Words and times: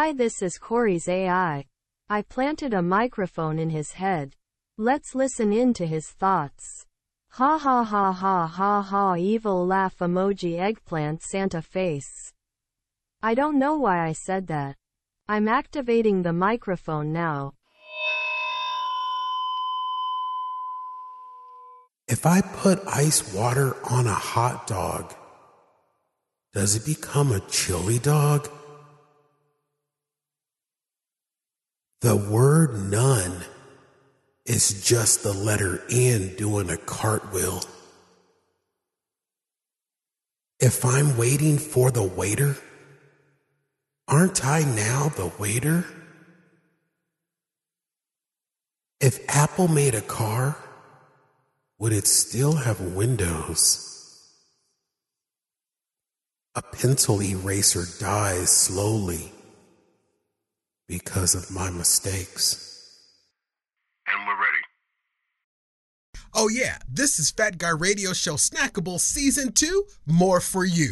Hi, 0.00 0.12
this 0.12 0.42
is 0.42 0.58
Corey's 0.58 1.08
AI. 1.08 1.64
I 2.08 2.22
planted 2.22 2.72
a 2.72 2.80
microphone 2.80 3.58
in 3.58 3.70
his 3.70 3.90
head. 3.90 4.36
Let's 4.76 5.16
listen 5.16 5.52
in 5.52 5.74
to 5.74 5.84
his 5.88 6.06
thoughts. 6.08 6.86
Ha 7.30 7.58
ha 7.58 7.82
ha 7.82 8.12
ha 8.12 8.46
ha 8.46 8.80
ha 8.80 9.16
evil 9.16 9.66
laugh 9.66 9.98
emoji 9.98 10.60
eggplant 10.60 11.24
Santa 11.24 11.60
face. 11.60 12.32
I 13.24 13.34
don't 13.34 13.58
know 13.58 13.76
why 13.76 14.06
I 14.06 14.12
said 14.12 14.46
that. 14.46 14.76
I'm 15.28 15.48
activating 15.48 16.22
the 16.22 16.32
microphone 16.32 17.12
now. 17.12 17.54
If 22.06 22.24
I 22.24 22.40
put 22.40 22.78
ice 22.86 23.34
water 23.34 23.74
on 23.90 24.06
a 24.06 24.14
hot 24.14 24.68
dog, 24.68 25.12
does 26.52 26.76
it 26.76 26.86
become 26.86 27.32
a 27.32 27.40
chili 27.50 27.98
dog? 27.98 28.48
The 32.00 32.14
word 32.16 32.90
none 32.90 33.42
is 34.46 34.86
just 34.86 35.24
the 35.24 35.32
letter 35.32 35.82
N 35.90 36.36
doing 36.36 36.70
a 36.70 36.76
cartwheel. 36.76 37.60
If 40.60 40.84
I'm 40.84 41.16
waiting 41.16 41.58
for 41.58 41.90
the 41.90 42.04
waiter, 42.04 42.56
aren't 44.06 44.44
I 44.44 44.62
now 44.62 45.08
the 45.08 45.32
waiter? 45.40 45.86
If 49.00 49.18
Apple 49.28 49.66
made 49.68 49.96
a 49.96 50.00
car, 50.00 50.56
would 51.78 51.92
it 51.92 52.06
still 52.06 52.54
have 52.54 52.80
windows? 52.80 53.84
A 56.54 56.62
pencil 56.62 57.20
eraser 57.22 57.84
dies 58.00 58.50
slowly 58.50 59.32
because 60.88 61.34
of 61.34 61.50
my 61.50 61.70
mistakes. 61.70 62.64
And 64.06 64.26
we're 64.26 64.34
ready. 64.34 64.58
Oh, 66.34 66.48
yeah, 66.48 66.78
this 66.90 67.18
is 67.18 67.30
Fat 67.30 67.58
Guy 67.58 67.70
Radio 67.70 68.12
Show 68.12 68.34
Snackable 68.34 68.98
Season 68.98 69.52
2 69.52 69.84
More 70.06 70.40
for 70.40 70.64
You. 70.64 70.88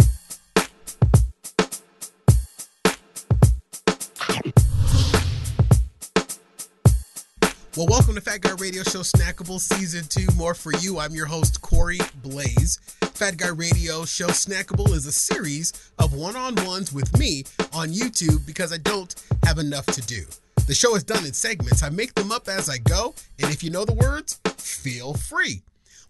Well, 7.76 7.88
welcome 7.88 8.14
to 8.14 8.22
Fat 8.22 8.40
Guy 8.40 8.52
Radio 8.52 8.82
Show 8.84 9.00
Snackable 9.00 9.60
Season 9.60 10.02
2 10.08 10.34
More 10.34 10.54
for 10.54 10.72
You. 10.78 10.98
I'm 10.98 11.14
your 11.14 11.26
host, 11.26 11.60
Corey 11.60 11.98
Blaze. 12.22 12.78
Fat 13.02 13.36
Guy 13.36 13.48
Radio 13.48 14.06
Show 14.06 14.28
Snackable 14.28 14.94
is 14.94 15.04
a 15.04 15.12
series 15.12 15.92
of 15.98 16.14
one 16.14 16.36
on 16.36 16.54
ones 16.64 16.90
with 16.90 17.18
me 17.18 17.44
on 17.74 17.88
YouTube 17.88 18.46
because 18.46 18.72
I 18.72 18.78
don't 18.78 19.14
have 19.44 19.58
enough 19.58 19.84
to 19.88 20.00
do. 20.00 20.24
The 20.66 20.74
show 20.74 20.96
is 20.96 21.04
done 21.04 21.26
in 21.26 21.34
segments. 21.34 21.82
I 21.82 21.90
make 21.90 22.14
them 22.14 22.32
up 22.32 22.48
as 22.48 22.70
I 22.70 22.78
go, 22.78 23.14
and 23.42 23.52
if 23.52 23.62
you 23.62 23.68
know 23.68 23.84
the 23.84 23.92
words, 23.92 24.40
feel 24.56 25.12
free. 25.12 25.60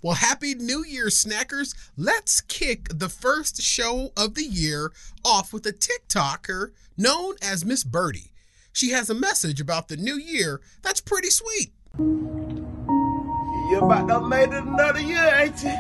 Well, 0.03 0.15
happy 0.15 0.55
New 0.55 0.85
Year, 0.85 1.07
snackers. 1.07 1.75
Let's 1.97 2.43
kick 2.43 2.91
the 2.91 3.09
first 3.09 3.61
show 3.61 4.13
of 4.17 4.37
the 4.37 4.45
year 4.45 4.93
off 5.25 5.53
with 5.53 5.67
a 5.67 5.73
TikToker 5.73 6.71
known 6.97 7.35
as 7.43 7.65
Miss 7.65 7.83
Birdie. 7.83 8.31
She 8.77 8.91
has 8.91 9.09
a 9.09 9.15
message 9.15 9.59
about 9.59 9.89
the 9.89 9.97
new 9.97 10.19
year 10.19 10.61
that's 10.83 11.01
pretty 11.01 11.31
sweet. 11.31 11.73
You 11.99 13.81
about 13.81 14.07
to 14.09 14.21
made 14.21 14.51
it 14.51 14.65
another 14.65 15.01
year, 15.01 15.35
ain't 15.35 15.65
you? 15.65 15.73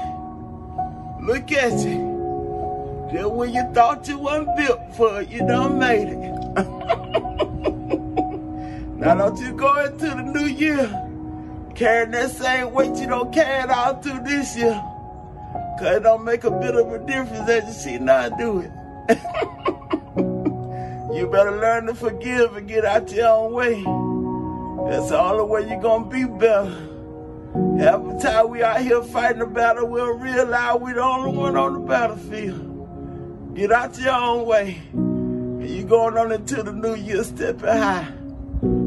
Look 1.27 1.53
at 1.53 1.79
you. 1.85 3.11
Just 3.13 3.31
when 3.33 3.53
you 3.53 3.71
thought 3.75 4.09
you 4.09 4.17
wasn't 4.17 4.57
built 4.57 4.81
for 4.97 5.21
it, 5.21 5.29
you 5.29 5.41
done 5.41 5.79
made 5.79 6.09
it. 6.09 6.17
now 8.97 9.15
don't 9.15 9.39
you 9.41 9.53
go 9.53 9.85
into 9.85 10.07
the 10.07 10.23
new 10.23 10.47
year 10.47 10.89
carrying 11.75 12.13
that 12.13 12.31
same 12.31 12.73
weight 12.73 12.97
you 12.97 13.09
don't 13.09 13.31
carry 13.31 13.65
it 13.65 13.69
all 13.69 14.01
through 14.01 14.25
this 14.25 14.57
year. 14.57 14.83
Cause 15.79 15.99
it 15.99 16.03
don't 16.03 16.25
make 16.25 16.45
a 16.45 16.51
bit 16.51 16.75
of 16.75 16.91
a 16.91 16.99
difference 17.01 17.47
as 17.47 17.67
you 17.67 17.75
see 17.75 17.99
now 17.99 18.31
do 18.31 18.61
it. 18.61 18.71
You 21.17 21.27
better 21.27 21.57
learn 21.57 21.87
to 21.87 21.95
forgive 21.95 22.57
and 22.57 22.69
get 22.69 22.85
out 22.85 23.11
your 23.11 23.29
own 23.29 23.53
way. 23.53 23.83
That's 24.91 25.09
the 25.09 25.19
only 25.19 25.45
way 25.45 25.67
you're 25.67 25.81
gonna 25.81 26.11
be 26.11 26.25
better. 26.25 26.77
Every 27.81 28.21
time 28.21 28.51
we 28.51 28.63
out 28.63 28.83
here 28.83 29.03
fighting 29.03 29.41
a 29.41 29.47
battle, 29.47 29.89
we'll 29.89 30.19
realize 30.19 30.79
we're 30.79 30.93
the 30.93 31.03
only 31.03 31.35
one 31.35 31.57
on 31.57 31.73
the 31.73 31.81
battlefield. 31.81 33.55
Get 33.55 33.73
out 33.73 33.99
your 33.99 34.13
own 34.13 34.47
way. 34.47 34.83
And 34.93 35.71
you're 35.71 35.89
going 35.89 36.19
on 36.19 36.33
into 36.33 36.63
the 36.63 36.73
new 36.73 36.95
year 36.95 37.25
stepping 37.25 37.67
high. 37.67 38.13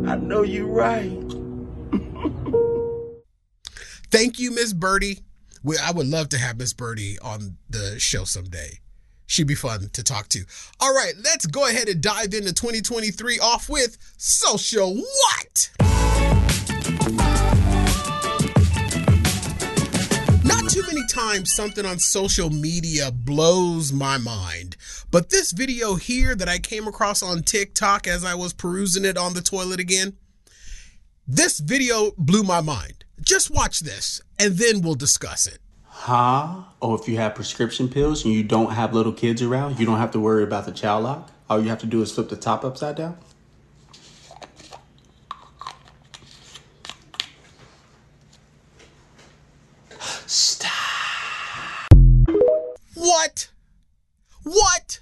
I 0.06 0.16
know 0.16 0.44
you're 0.44 0.68
right. 0.68 1.10
Thank 4.12 4.38
you, 4.38 4.52
Miss 4.52 4.74
Birdie. 4.74 5.22
We, 5.64 5.80
I 5.80 5.92
would 5.92 6.08
love 6.08 6.30
to 6.30 6.38
have 6.38 6.60
Miss 6.60 6.74
Birdie 6.74 7.18
on 7.20 7.58
the 7.68 8.00
show 8.00 8.24
someday. 8.24 8.82
She'd 9.30 9.46
be 9.46 9.54
fun 9.54 9.92
to 9.94 10.04
talk 10.04 10.28
to. 10.30 10.44
All 10.80 10.92
right, 10.92 11.14
let's 11.24 11.46
go 11.46 11.68
ahead 11.68 11.88
and 11.88 12.02
dive 12.02 12.34
into 12.34 12.52
2023 12.52 13.38
off 13.38 13.70
with 13.70 13.96
Social 14.18 14.96
What? 14.96 15.70
Not 20.44 20.68
too 20.72 20.82
many 20.88 21.06
times 21.08 21.54
something 21.54 21.86
on 21.86 22.00
social 22.00 22.50
media 22.50 23.12
blows 23.12 23.94
my 23.94 24.18
mind. 24.18 24.76
But 25.12 25.30
this 25.30 25.52
video 25.52 25.94
here 25.94 26.34
that 26.34 26.50
I 26.50 26.58
came 26.58 26.88
across 26.88 27.22
on 27.22 27.44
TikTok 27.44 28.08
as 28.08 28.26
I 28.26 28.34
was 28.34 28.52
perusing 28.52 29.06
it 29.06 29.16
on 29.16 29.36
the 29.36 29.42
toilet 29.42 29.80
again, 29.80 30.18
this 31.28 31.60
video 31.60 32.14
blew 32.18 32.42
my 32.42 32.62
mind. 32.62 33.06
Just 33.22 33.52
watch 33.52 33.82
this 33.82 34.22
and 34.40 34.56
then 34.56 34.82
we'll 34.82 34.96
discuss 34.96 35.46
it. 35.46 35.60
Huh? 36.00 36.64
Or 36.80 36.98
if 36.98 37.10
you 37.10 37.18
have 37.18 37.36
prescription 37.36 37.90
pills 37.90 38.24
and 38.24 38.34
you 38.34 38.42
don't 38.42 38.72
have 38.72 38.94
little 38.94 39.12
kids 39.12 39.42
around, 39.42 39.80
you 39.80 39.86
don't 39.86 39.98
have 39.98 40.12
to 40.12 40.20
worry 40.20 40.44
about 40.44 40.66
the 40.66 40.72
child 40.72 41.04
lock. 41.04 41.30
All 41.50 41.62
you 41.62 41.68
have 41.68 41.80
to 41.80 41.86
do 41.86 42.02
is 42.02 42.10
flip 42.10 42.30
the 42.30 42.38
top 42.38 42.64
upside 42.64 42.96
down. 42.96 43.18
Stop. 50.26 50.72
What? 52.96 53.50
What? 54.44 55.00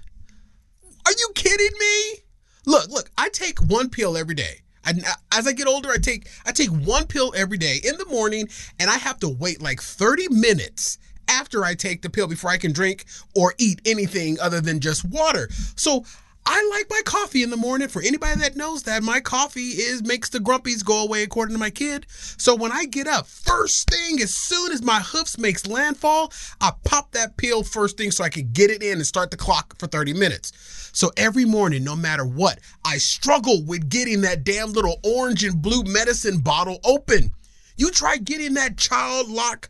Are 1.06 1.12
you 1.12 1.30
kidding 1.36 1.78
me? 1.80 2.24
Look, 2.66 2.90
look, 2.90 3.12
I 3.18 3.30
take 3.30 3.60
one 3.60 3.90
pill 3.90 4.18
every 4.18 4.36
day. 4.36 4.62
I, 4.88 4.94
as 5.32 5.48
I 5.48 5.52
get 5.52 5.68
older, 5.68 5.90
I 5.90 5.98
take 5.98 6.28
I 6.46 6.52
take 6.52 6.70
one 6.70 7.06
pill 7.08 7.34
every 7.36 7.58
day 7.58 7.80
in 7.84 7.98
the 7.98 8.06
morning, 8.06 8.48
and 8.80 8.90
I 8.90 8.98
have 8.98 9.20
to 9.20 9.30
wait 9.30 9.62
like 9.62 9.82
30 9.82 10.30
minutes 10.30 10.98
after 11.28 11.66
I 11.66 11.76
take 11.76 12.02
the 12.02 12.10
pill 12.10 12.28
before 12.28 12.50
I 12.50 12.58
can 12.58 12.72
drink 12.72 13.06
or 13.36 13.54
eat 13.58 13.82
anything 13.86 14.40
other 14.40 14.62
than 14.62 14.80
just 14.80 15.04
water. 15.04 15.50
So 15.76 16.06
I 16.50 16.66
like 16.72 16.90
my 16.90 17.02
coffee 17.04 17.44
in 17.44 17.50
the 17.50 17.58
morning. 17.58 17.90
For 17.90 18.02
anybody 18.02 18.40
that 18.40 18.56
knows 18.56 18.84
that, 18.84 19.04
my 19.04 19.20
coffee 19.20 19.72
is 19.72 20.02
makes 20.02 20.30
the 20.30 20.40
grumpies 20.40 20.84
go 20.84 21.04
away, 21.04 21.24
according 21.24 21.54
to 21.56 21.60
my 21.60 21.70
kid. 21.70 22.06
So 22.10 22.56
when 22.56 22.72
I 22.72 22.86
get 22.86 23.06
up, 23.06 23.28
first 23.28 23.90
thing, 23.90 24.22
as 24.22 24.34
soon 24.34 24.72
as 24.72 24.82
my 24.82 25.02
hoofs 25.02 25.38
makes 25.38 25.68
landfall, 25.68 26.32
I 26.62 26.72
pop 26.86 27.12
that 27.12 27.36
pill 27.36 27.64
first 27.64 27.98
thing 27.98 28.12
so 28.12 28.24
I 28.24 28.30
can 28.30 28.50
get 28.54 28.72
it 28.72 28.82
in 28.82 28.94
and 28.94 29.06
start 29.06 29.30
the 29.30 29.36
clock 29.36 29.78
for 29.78 29.88
30 29.88 30.14
minutes. 30.14 30.54
So 30.94 31.12
every 31.18 31.44
morning, 31.44 31.84
no 31.84 31.98
matter 31.98 32.26
what, 32.26 32.60
I 32.86 32.98
struggle 32.98 33.62
with 33.66 33.90
getting 33.90 34.22
that 34.22 34.46
damn 34.46 34.72
little 34.72 35.02
orange 35.04 35.44
and 35.44 35.62
blue 35.62 35.84
medicine 35.84 36.40
bottle 36.40 36.80
open. 36.86 37.34
You 37.76 37.92
try 37.92 38.16
getting 38.16 38.54
that 38.54 38.78
child 38.78 39.28
lock, 39.28 39.68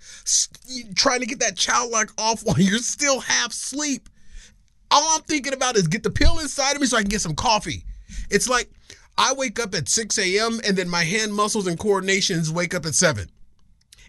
trying 0.95 1.21
to 1.21 1.25
get 1.25 1.39
that 1.39 1.57
child 1.57 1.89
lock 1.89 2.13
off 2.19 2.41
while 2.44 2.59
you're 2.59 2.77
still 2.77 3.19
half 3.19 3.50
asleep. 3.50 4.09
All 4.89 5.16
I'm 5.16 5.24
thinking 5.24 5.54
about 5.54 5.75
is 5.75 5.88
get 5.88 6.04
the 6.04 6.10
pill 6.10 6.39
inside 6.39 6.75
of 6.75 6.81
me 6.81 6.88
so 6.88 6.98
I 6.98 7.01
can 7.01 7.10
get 7.10 7.22
some 7.22 7.36
coffee. 7.36 7.84
It's 8.30 8.48
like 8.48 8.69
I 9.18 9.34
wake 9.34 9.60
up 9.60 9.74
at 9.75 9.89
6 9.89 10.18
a.m. 10.18 10.60
and 10.66 10.78
then 10.78 10.89
my 10.89 11.04
hand 11.04 11.34
muscles 11.34 11.68
and 11.68 11.78
coordinations 11.78 12.51
wake 12.51 12.74
up 12.74 12.86
at 12.86 12.95
7. 12.95 13.30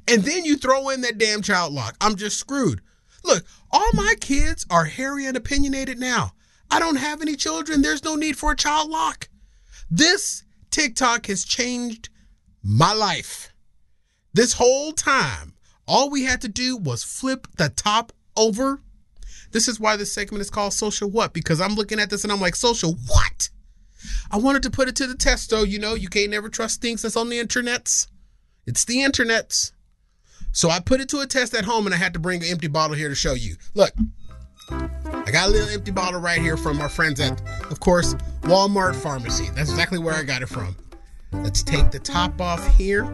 And 0.07 0.23
then 0.23 0.45
you 0.45 0.57
throw 0.57 0.89
in 0.91 1.01
that 1.03 1.19
damn 1.19 1.43
child 1.43 1.73
lock. 1.73 1.97
I'm 2.01 2.17
just 2.17 2.39
screwed. 2.39 2.81
Look, 3.25 3.45
all 3.71 3.91
my 3.95 4.15
kids 4.21 4.65
are 4.71 4.85
hairy 4.85 5.27
and 5.27 5.37
opinionated 5.37 5.99
now. 5.99 6.33
I 6.71 6.79
don't 6.79 6.97
have 6.97 7.21
any 7.21 7.37
children. 7.37 7.83
There's 7.83 8.05
no 8.05 8.15
need 8.15 8.37
for 8.37 8.53
a 8.53 8.57
child 8.57 8.91
lock. 8.91 9.29
This 9.91 10.45
TikTok 10.71 11.27
has 11.27 11.45
changed 11.45 12.11
my 12.63 12.93
life. 12.93 13.53
This 14.33 14.55
whole 14.55 14.93
time, 14.93 15.55
all 15.87 16.11
we 16.11 16.25
had 16.25 16.41
to 16.43 16.49
do 16.49 16.77
was 16.77 17.03
flip 17.03 17.47
the 17.57 17.71
top 17.71 18.13
over. 18.37 18.83
This 19.51 19.69
is 19.69 19.81
why 19.81 19.97
this 19.97 20.13
segment 20.13 20.43
is 20.43 20.51
called 20.51 20.73
Social 20.73 21.11
What, 21.11 21.33
because 21.33 21.61
I'm 21.61 21.75
looking 21.75 22.01
at 22.01 22.11
this 22.11 22.25
and 22.25 22.33
I'm 22.33 22.41
like, 22.41 22.55
Social 22.55 22.97
What? 23.07 23.49
I 24.31 24.37
wanted 24.37 24.63
to 24.65 24.71
put 24.71 24.89
it 24.89 24.97
to 24.97 25.07
the 25.07 25.15
test, 25.17 25.51
though. 25.51 25.65
You 25.65 25.79
know, 25.79 25.95
you 25.95 26.09
can't 26.09 26.31
never 26.31 26.49
trust 26.49 26.81
things 26.81 27.03
that's 27.03 27.17
on 27.17 27.29
the 27.29 27.43
internets. 27.43 28.07
It's 28.67 28.85
the 28.85 28.99
internets. 28.99 29.73
So 30.53 30.71
I 30.71 30.81
put 30.81 31.01
it 31.01 31.09
to 31.11 31.21
a 31.21 31.27
test 31.27 31.55
at 31.55 31.65
home 31.65 31.87
and 31.87 31.95
I 31.95 31.99
had 31.99 32.13
to 32.15 32.19
bring 32.19 32.43
an 32.43 32.49
empty 32.49 32.69
bottle 32.69 32.97
here 32.97 33.09
to 33.09 33.15
show 33.15 33.35
you. 33.35 33.57
Look, 33.75 33.93
I 34.71 35.31
got 35.31 35.49
a 35.49 35.51
little 35.51 35.69
empty 35.69 35.91
bottle 35.91 36.21
right 36.21 36.41
here 36.41 36.57
from 36.57 36.81
our 36.81 36.89
friends 36.89 37.21
at, 37.21 37.41
of 37.71 37.81
course, 37.81 38.15
Walmart 38.43 38.95
Pharmacy. 38.97 39.49
That's 39.55 39.71
exactly 39.71 39.99
where 39.99 40.15
I 40.15 40.23
got 40.23 40.43
it 40.43 40.49
from. 40.49 40.77
Let's 41.33 41.63
take 41.63 41.91
the 41.91 41.99
top 41.99 42.41
off 42.41 42.67
here. 42.77 43.05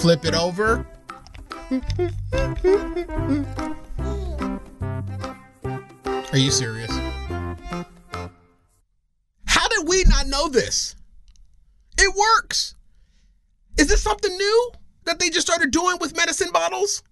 Flip 0.00 0.24
it 0.24 0.34
over. 0.34 0.86
Are 1.68 1.78
you 6.34 6.52
serious? 6.52 6.90
How 9.46 9.66
did 9.68 9.88
we 9.88 10.04
not 10.04 10.28
know 10.28 10.48
this? 10.48 10.94
It 11.98 12.14
works. 12.14 12.76
Is 13.76 13.88
this 13.88 14.00
something 14.00 14.30
new 14.36 14.70
that 15.06 15.18
they 15.18 15.28
just 15.28 15.44
started 15.48 15.72
doing 15.72 15.96
with 16.00 16.16
medicine 16.16 16.52
bottles? 16.52 17.02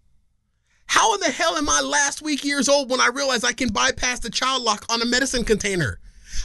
How 0.87 1.15
in 1.15 1.21
the 1.21 1.33
hell 1.33 1.57
am 1.57 1.69
I 1.69 1.81
last 1.81 2.23
week 2.23 2.45
years 2.45 2.69
old 2.69 2.91
when 2.91 3.01
I 3.01 3.09
realize 3.09 3.43
I 3.43 3.55
can 3.55 3.71
bypass 3.71 4.21
the 4.21 4.31
child 4.31 4.63
lock 4.63 4.85
on 4.89 5.03
a 5.03 5.07
medicine 5.07 5.43
container? 5.43 5.99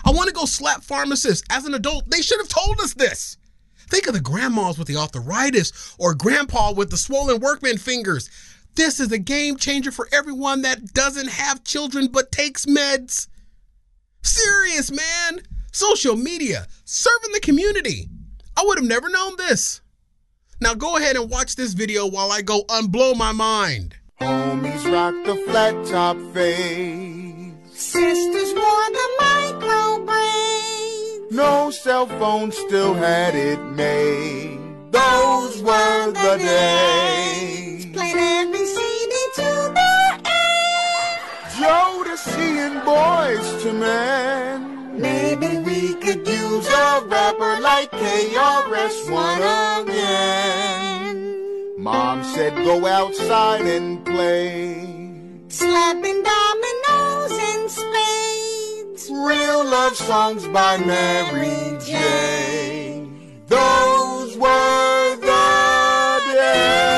I 0.04 0.10
want 0.10 0.30
to 0.30 0.34
go 0.34 0.46
slap 0.46 0.82
pharmacists. 0.82 1.46
As 1.52 1.66
an 1.66 1.76
adult, 1.76 2.10
they 2.10 2.24
should 2.24 2.40
have 2.40 2.50
told 2.50 2.80
us 2.80 2.96
this. 2.96 3.38
Think 3.90 4.08
of 4.08 4.14
the 4.14 4.22
grandmas 4.22 4.78
with 4.78 4.88
the 4.88 4.98
arthritis 4.98 5.96
or 5.98 6.14
grandpa 6.14 6.72
with 6.74 6.92
the 6.92 6.98
swollen 6.98 7.40
workman 7.40 7.78
fingers. 7.78 8.30
This 8.76 9.00
is 9.00 9.12
a 9.12 9.18
game 9.18 9.58
changer 9.58 9.92
for 9.92 10.08
everyone 10.12 10.62
that 10.62 10.94
doesn't 10.94 11.30
have 11.30 11.64
children 11.64 12.08
but 12.08 12.32
takes 12.32 12.66
meds. 12.66 13.28
Serious, 14.22 14.92
man. 14.92 15.42
Social 15.72 16.16
media, 16.16 16.68
serving 16.86 17.32
the 17.34 17.40
community. 17.40 18.10
I 18.56 18.64
would 18.66 18.78
have 18.78 18.88
never 18.88 19.10
known 19.10 19.38
this. 19.38 19.82
Now 20.62 20.74
go 20.74 20.98
ahead 20.98 21.16
and 21.16 21.30
watch 21.30 21.56
this 21.56 21.74
video 21.74 22.08
while 22.08 22.32
I 22.32 22.42
go 22.42 22.64
unblow 22.70 23.16
my 23.16 23.32
mind. 23.32 23.96
Homies 24.20 24.92
rock 24.92 25.16
the 25.26 25.36
flat 25.46 25.86
top 25.86 26.18
fade. 26.34 27.54
Sisters 27.72 28.54
wore 28.54 28.90
the 28.92 29.10
micro 29.20 30.06
braids. 30.06 30.49
No 31.32 31.72
cell 31.72 32.08
phone 32.08 32.52
still 32.52 32.94
had 32.94 33.36
it 33.36 33.60
made. 33.72 34.60
Those 34.92 35.62
were 35.62 36.12
the 36.12 36.38
days. 36.38 37.86
Played 37.88 38.18
every 38.18 38.66
CD 38.66 39.14
to 39.36 39.72
their 39.78 40.12
end. 40.26 41.20
Jodeci 41.60 42.50
and 42.66 42.82
Boyz 42.82 43.66
II 43.66 43.74
Men. 43.74 45.00
Maybe 45.00 45.60
we 45.60 45.94
could 45.96 46.28
Use 46.60 46.68
a 46.68 47.06
rapper 47.08 47.62
like 47.62 47.90
KRS-One 47.92 49.42
again. 49.88 51.16
Mom 51.78 52.22
said 52.24 52.54
go 52.66 52.86
outside 52.86 53.62
and 53.62 54.04
play. 54.06 54.84
slapping 55.48 56.18
and 56.18 56.79
Real 59.10 59.66
love 59.66 59.96
songs 59.96 60.48
by 60.50 60.78
Mary 60.78 61.80
J. 61.80 63.08
Those 63.48 64.38
were 64.38 65.16
the 65.16 66.22
days. 66.32 66.90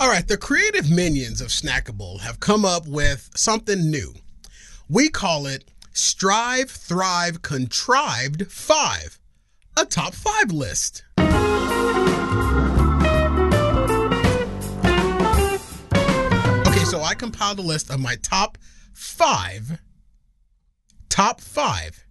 All 0.00 0.08
right, 0.08 0.26
the 0.26 0.36
creative 0.36 0.90
minions 0.90 1.40
of 1.40 1.48
Snackable 1.48 2.20
have 2.22 2.40
come 2.40 2.64
up 2.64 2.88
with 2.88 3.30
something 3.36 3.88
new. 3.88 4.14
We 4.88 5.08
call 5.08 5.46
it 5.46 5.70
Strive, 5.92 6.70
Thrive, 6.72 7.42
Contrived 7.42 8.50
5, 8.50 9.20
a 9.76 9.84
top 9.84 10.14
5 10.14 10.50
list. 10.50 11.04
So 16.90 17.02
I 17.02 17.14
compiled 17.14 17.58
a 17.58 17.62
list 17.62 17.90
of 17.90 18.00
my 18.00 18.16
top 18.16 18.56
5 18.94 19.78
top 21.10 21.40
5 21.40 22.06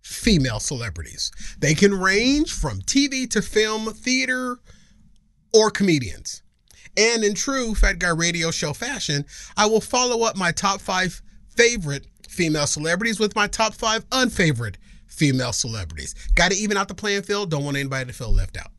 female 0.00 0.60
celebrities. 0.60 1.30
They 1.58 1.74
can 1.74 1.92
range 1.92 2.54
from 2.54 2.80
TV 2.80 3.28
to 3.30 3.42
film, 3.42 3.92
theater, 3.92 4.58
or 5.52 5.70
comedians. 5.70 6.42
And 6.96 7.22
in 7.22 7.34
true 7.34 7.74
Fat 7.74 7.98
Guy 7.98 8.10
Radio 8.10 8.50
Show 8.50 8.72
fashion, 8.72 9.26
I 9.56 9.66
will 9.66 9.80
follow 9.80 10.24
up 10.24 10.36
my 10.36 10.52
top 10.52 10.80
five 10.80 11.20
favorite 11.54 12.06
female 12.28 12.66
celebrities 12.66 13.20
with 13.20 13.36
my 13.36 13.46
top 13.46 13.74
five 13.74 14.06
unfavorite 14.10 14.78
female 15.06 15.52
celebrities. 15.52 16.14
Got 16.34 16.52
to 16.52 16.56
even 16.56 16.78
out 16.78 16.88
the 16.88 16.94
playing 16.94 17.22
field. 17.22 17.50
Don't 17.50 17.64
want 17.64 17.76
anybody 17.76 18.06
to 18.06 18.12
feel 18.16 18.32
left 18.32 18.56
out. 18.56 18.70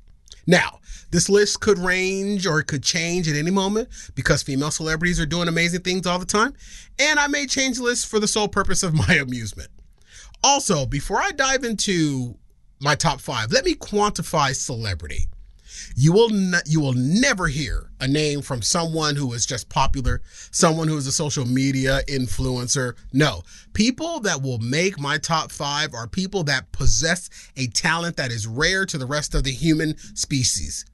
Now, 0.45 0.79
this 1.11 1.29
list 1.29 1.59
could 1.61 1.77
range 1.77 2.45
or 2.47 2.59
it 2.59 2.65
could 2.65 2.83
change 2.83 3.27
at 3.29 3.35
any 3.35 3.51
moment 3.51 3.89
because 4.15 4.43
female 4.43 4.71
celebrities 4.71 5.19
are 5.19 5.25
doing 5.25 5.47
amazing 5.47 5.81
things 5.81 6.07
all 6.07 6.19
the 6.19 6.25
time. 6.25 6.53
And 6.99 7.19
I 7.19 7.27
may 7.27 7.45
change 7.45 7.77
the 7.77 7.83
list 7.83 8.07
for 8.07 8.19
the 8.19 8.27
sole 8.27 8.47
purpose 8.47 8.83
of 8.83 8.93
my 9.07 9.15
amusement. 9.15 9.69
Also, 10.43 10.85
before 10.85 11.21
I 11.21 11.31
dive 11.31 11.63
into 11.63 12.35
my 12.81 12.95
top 12.95 13.21
five, 13.21 13.51
let 13.51 13.63
me 13.63 13.75
quantify 13.75 14.53
celebrity. 14.53 15.27
You 15.95 16.13
will 16.13 16.31
you 16.65 16.79
will 16.79 16.93
never 16.93 17.47
hear 17.47 17.89
a 17.99 18.07
name 18.07 18.41
from 18.41 18.61
someone 18.61 19.15
who 19.15 19.33
is 19.33 19.45
just 19.45 19.69
popular, 19.69 20.21
someone 20.51 20.87
who 20.87 20.97
is 20.97 21.07
a 21.07 21.11
social 21.11 21.45
media 21.45 22.01
influencer. 22.09 22.95
No, 23.11 23.43
people 23.73 24.19
that 24.21 24.41
will 24.41 24.59
make 24.59 24.99
my 24.99 25.17
top 25.17 25.51
5 25.51 25.93
are 25.93 26.07
people 26.07 26.43
that 26.45 26.71
possess 26.71 27.29
a 27.55 27.67
talent 27.67 28.17
that 28.17 28.31
is 28.31 28.47
rare 28.47 28.85
to 28.85 28.97
the 28.97 29.05
rest 29.05 29.33
of 29.35 29.43
the 29.43 29.51
human 29.51 29.97
species. 30.15 30.85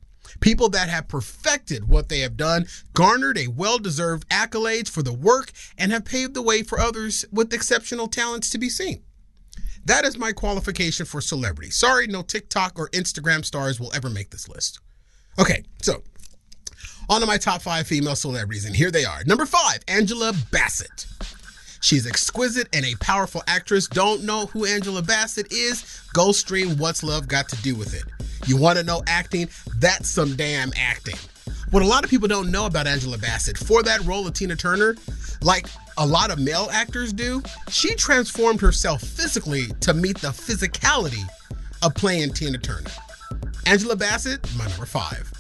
People 0.42 0.70
that 0.70 0.90
have 0.90 1.08
perfected 1.08 1.88
what 1.88 2.10
they 2.10 2.20
have 2.20 2.38
done, 2.38 2.68
garnered 2.94 3.38
a 3.38 3.48
well-deserved 3.48 4.30
accolades 4.30 4.90
for 4.90 5.02
the 5.02 5.14
work 5.14 5.52
and 5.78 5.92
have 5.92 6.06
paved 6.06 6.34
the 6.34 6.42
way 6.42 6.62
for 6.62 6.80
others 6.80 7.26
with 7.32 7.54
exceptional 7.54 8.08
talents 8.08 8.50
to 8.52 8.58
be 8.58 8.70
seen. 8.70 9.04
That 9.90 10.06
is 10.06 10.20
my 10.20 10.32
qualification 10.32 11.08
for 11.08 11.20
celebrity. 11.20 11.72
Sorry, 11.72 12.06
no 12.06 12.22
TikTok 12.22 12.78
or 12.78 12.90
Instagram 12.90 13.44
stars 13.44 13.80
will 13.80 13.92
ever 13.96 14.08
make 14.08 14.30
this 14.30 14.48
list. 14.48 14.82
Okay, 15.40 15.64
so 15.82 16.04
on 17.10 17.22
to 17.22 17.26
my 17.26 17.38
top 17.38 17.64
five 17.64 17.88
female 17.88 18.16
celebrities, 18.16 18.66
and 18.66 18.76
here 18.76 18.92
they 18.92 19.04
are. 19.04 19.24
Number 19.26 19.48
five, 19.48 19.80
Angela 19.88 20.32
Bassett. 20.52 21.08
She's 21.82 22.06
exquisite 22.06 22.68
and 22.72 22.86
a 22.86 22.94
powerful 22.98 23.42
actress. 23.48 23.88
Don't 23.88 24.24
know 24.24 24.46
who 24.46 24.66
Angela 24.66 25.02
Bassett 25.02 25.52
is? 25.52 26.04
Go 26.14 26.34
stream 26.34 26.78
What's 26.78 27.02
Love 27.02 27.28
Got 27.28 27.50
to 27.50 27.56
Do 27.64 27.74
with 27.74 27.96
It. 27.96 28.04
You 28.46 28.58
want 28.58 28.78
to 28.78 28.84
know 28.84 29.02
acting? 29.08 29.50
That's 29.80 30.08
some 30.08 30.36
damn 30.36 30.72
acting. 30.78 31.18
What 31.72 31.82
a 31.82 31.88
lot 31.88 32.04
of 32.04 32.12
people 32.12 32.28
don't 32.28 32.52
know 32.52 32.68
about 32.68 32.86
Angela 32.86 33.18
Bassett, 33.18 33.58
for 33.58 33.82
that 33.82 34.06
role 34.06 34.28
of 34.28 34.36
Tina 34.36 34.56
Turner, 34.56 34.98
like 35.42 35.66
a 36.00 36.06
lot 36.06 36.32
of 36.32 36.40
male 36.40 36.70
actors 36.72 37.12
do, 37.12 37.44
she 37.70 37.94
transformed 37.96 38.62
herself 38.62 39.02
physically 39.02 39.68
to 39.82 39.94
meet 39.94 40.18
the 40.20 40.30
physicality 40.30 41.24
of 41.84 41.94
playing 41.94 42.32
Tina 42.32 42.58
Turner. 42.58 42.90
Angela 43.66 43.98
Bassett, 43.98 44.40
my 44.58 44.66
number 44.68 44.86
five. 44.86 45.32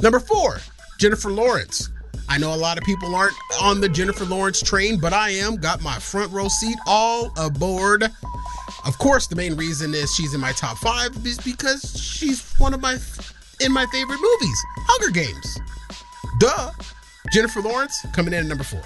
Number 0.00 0.18
four, 0.18 0.58
Jennifer 0.98 1.30
Lawrence. 1.30 1.90
I 2.30 2.38
know 2.38 2.54
a 2.54 2.56
lot 2.56 2.78
of 2.78 2.84
people 2.84 3.14
aren't 3.14 3.34
on 3.60 3.80
the 3.80 3.88
Jennifer 3.88 4.24
Lawrence 4.24 4.62
train, 4.62 4.98
but 4.98 5.12
I 5.12 5.30
am. 5.30 5.56
Got 5.56 5.82
my 5.82 5.98
front 5.98 6.32
row 6.32 6.48
seat 6.48 6.78
all 6.86 7.30
aboard. 7.38 8.04
Of 8.86 8.98
course, 8.98 9.26
the 9.26 9.36
main 9.36 9.56
reason 9.56 9.94
is 9.94 10.14
she's 10.14 10.34
in 10.34 10.40
my 10.40 10.52
top 10.52 10.78
five 10.78 11.14
is 11.26 11.38
because 11.38 12.00
she's 12.00 12.54
one 12.58 12.72
of 12.72 12.80
my 12.80 12.98
in 13.60 13.72
my 13.72 13.86
favorite 13.86 14.20
movies, 14.20 14.64
Hunger 14.88 15.10
Games. 15.10 15.58
Duh. 16.40 16.70
Jennifer 17.30 17.60
Lawrence 17.60 18.06
coming 18.12 18.32
in 18.32 18.40
at 18.40 18.46
number 18.46 18.64
four. 18.64 18.82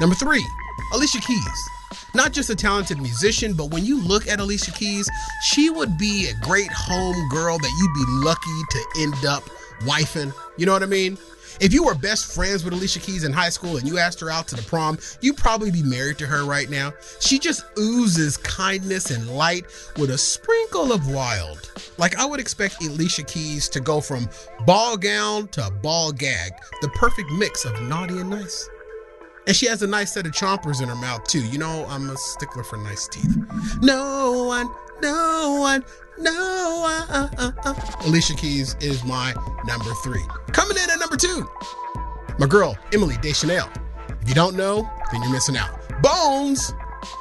Number 0.00 0.14
three, 0.14 0.44
Alicia 0.92 1.20
Keys. 1.20 1.68
Not 2.14 2.32
just 2.32 2.50
a 2.50 2.56
talented 2.56 3.00
musician, 3.00 3.54
but 3.54 3.66
when 3.66 3.84
you 3.84 4.02
look 4.02 4.28
at 4.28 4.40
Alicia 4.40 4.72
Keys, 4.72 5.08
she 5.42 5.70
would 5.70 5.96
be 5.98 6.28
a 6.28 6.34
great 6.44 6.70
home 6.72 7.28
girl 7.28 7.58
that 7.58 7.70
you'd 7.78 7.94
be 7.94 8.04
lucky 8.24 8.62
to 8.70 9.02
end 9.02 9.24
up 9.26 9.42
wifing. 9.80 10.34
You 10.56 10.66
know 10.66 10.72
what 10.72 10.82
I 10.82 10.86
mean? 10.86 11.18
If 11.60 11.72
you 11.72 11.82
were 11.82 11.94
best 11.94 12.32
friends 12.32 12.64
with 12.64 12.72
Alicia 12.72 13.00
Keys 13.00 13.24
in 13.24 13.32
high 13.32 13.48
school 13.48 13.78
and 13.78 13.88
you 13.88 13.98
asked 13.98 14.20
her 14.20 14.30
out 14.30 14.46
to 14.48 14.54
the 14.54 14.62
prom, 14.62 14.96
you'd 15.20 15.36
probably 15.36 15.72
be 15.72 15.82
married 15.82 16.18
to 16.18 16.26
her 16.26 16.44
right 16.44 16.70
now. 16.70 16.92
She 17.20 17.38
just 17.38 17.64
oozes 17.76 18.36
kindness 18.36 19.10
and 19.10 19.28
light 19.28 19.64
with 19.96 20.10
a 20.10 20.18
sprinkle 20.18 20.92
of 20.92 21.10
wild. 21.10 21.72
Like 21.96 22.16
I 22.16 22.24
would 22.24 22.38
expect 22.38 22.82
Alicia 22.84 23.24
Keys 23.24 23.68
to 23.70 23.80
go 23.80 24.00
from 24.00 24.28
ball 24.66 24.96
gown 24.96 25.48
to 25.48 25.70
ball 25.82 26.12
gag, 26.12 26.52
the 26.80 26.88
perfect 26.90 27.30
mix 27.32 27.64
of 27.64 27.80
naughty 27.82 28.18
and 28.18 28.30
nice. 28.30 28.68
And 29.48 29.56
she 29.56 29.66
has 29.66 29.82
a 29.82 29.86
nice 29.86 30.12
set 30.12 30.26
of 30.26 30.32
chompers 30.32 30.80
in 30.82 30.88
her 30.88 30.94
mouth 30.94 31.24
too. 31.24 31.44
You 31.44 31.58
know, 31.58 31.86
I'm 31.88 32.10
a 32.10 32.16
stickler 32.16 32.62
for 32.62 32.76
nice 32.76 33.08
teeth. 33.08 33.36
No 33.80 34.44
one, 34.44 34.68
no 35.02 35.56
one, 35.58 35.84
no. 36.20 37.06
Uh, 37.08 37.28
uh, 37.38 37.52
uh. 37.64 37.74
Alicia 38.06 38.34
Keys 38.34 38.76
is 38.80 39.04
my 39.04 39.34
number 39.66 39.90
three. 40.02 40.24
Coming 40.52 40.76
in 40.76 40.90
at 40.90 40.98
number 40.98 41.16
two, 41.16 41.48
my 42.38 42.46
girl 42.46 42.76
Emily 42.92 43.16
Deschanel. 43.22 43.68
If 44.20 44.28
you 44.28 44.34
don't 44.34 44.56
know, 44.56 44.88
then 45.12 45.22
you're 45.22 45.32
missing 45.32 45.56
out. 45.56 45.70
Bones. 46.02 46.72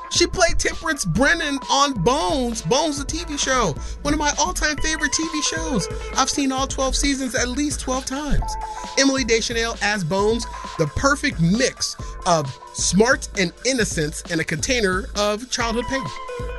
She 0.09 0.25
played 0.25 0.57
Temperance 0.57 1.05
Brennan 1.05 1.59
on 1.69 1.93
Bones, 1.93 2.61
Bones, 2.61 2.97
the 2.97 3.05
TV 3.05 3.37
show, 3.37 3.75
one 4.03 4.13
of 4.13 4.19
my 4.19 4.33
all 4.39 4.53
time 4.53 4.77
favorite 4.77 5.11
TV 5.11 5.43
shows. 5.43 5.87
I've 6.15 6.29
seen 6.29 6.51
all 6.51 6.65
12 6.65 6.95
seasons 6.95 7.35
at 7.35 7.49
least 7.49 7.81
12 7.81 8.05
times. 8.05 8.55
Emily 8.97 9.23
Deschanel 9.23 9.75
as 9.81 10.03
Bones, 10.03 10.45
the 10.77 10.87
perfect 10.95 11.39
mix 11.41 11.95
of 12.25 12.47
smart 12.73 13.27
and 13.37 13.51
innocence 13.65 14.21
in 14.31 14.39
a 14.39 14.43
container 14.43 15.07
of 15.15 15.49
childhood 15.51 15.85
pain. 15.85 16.03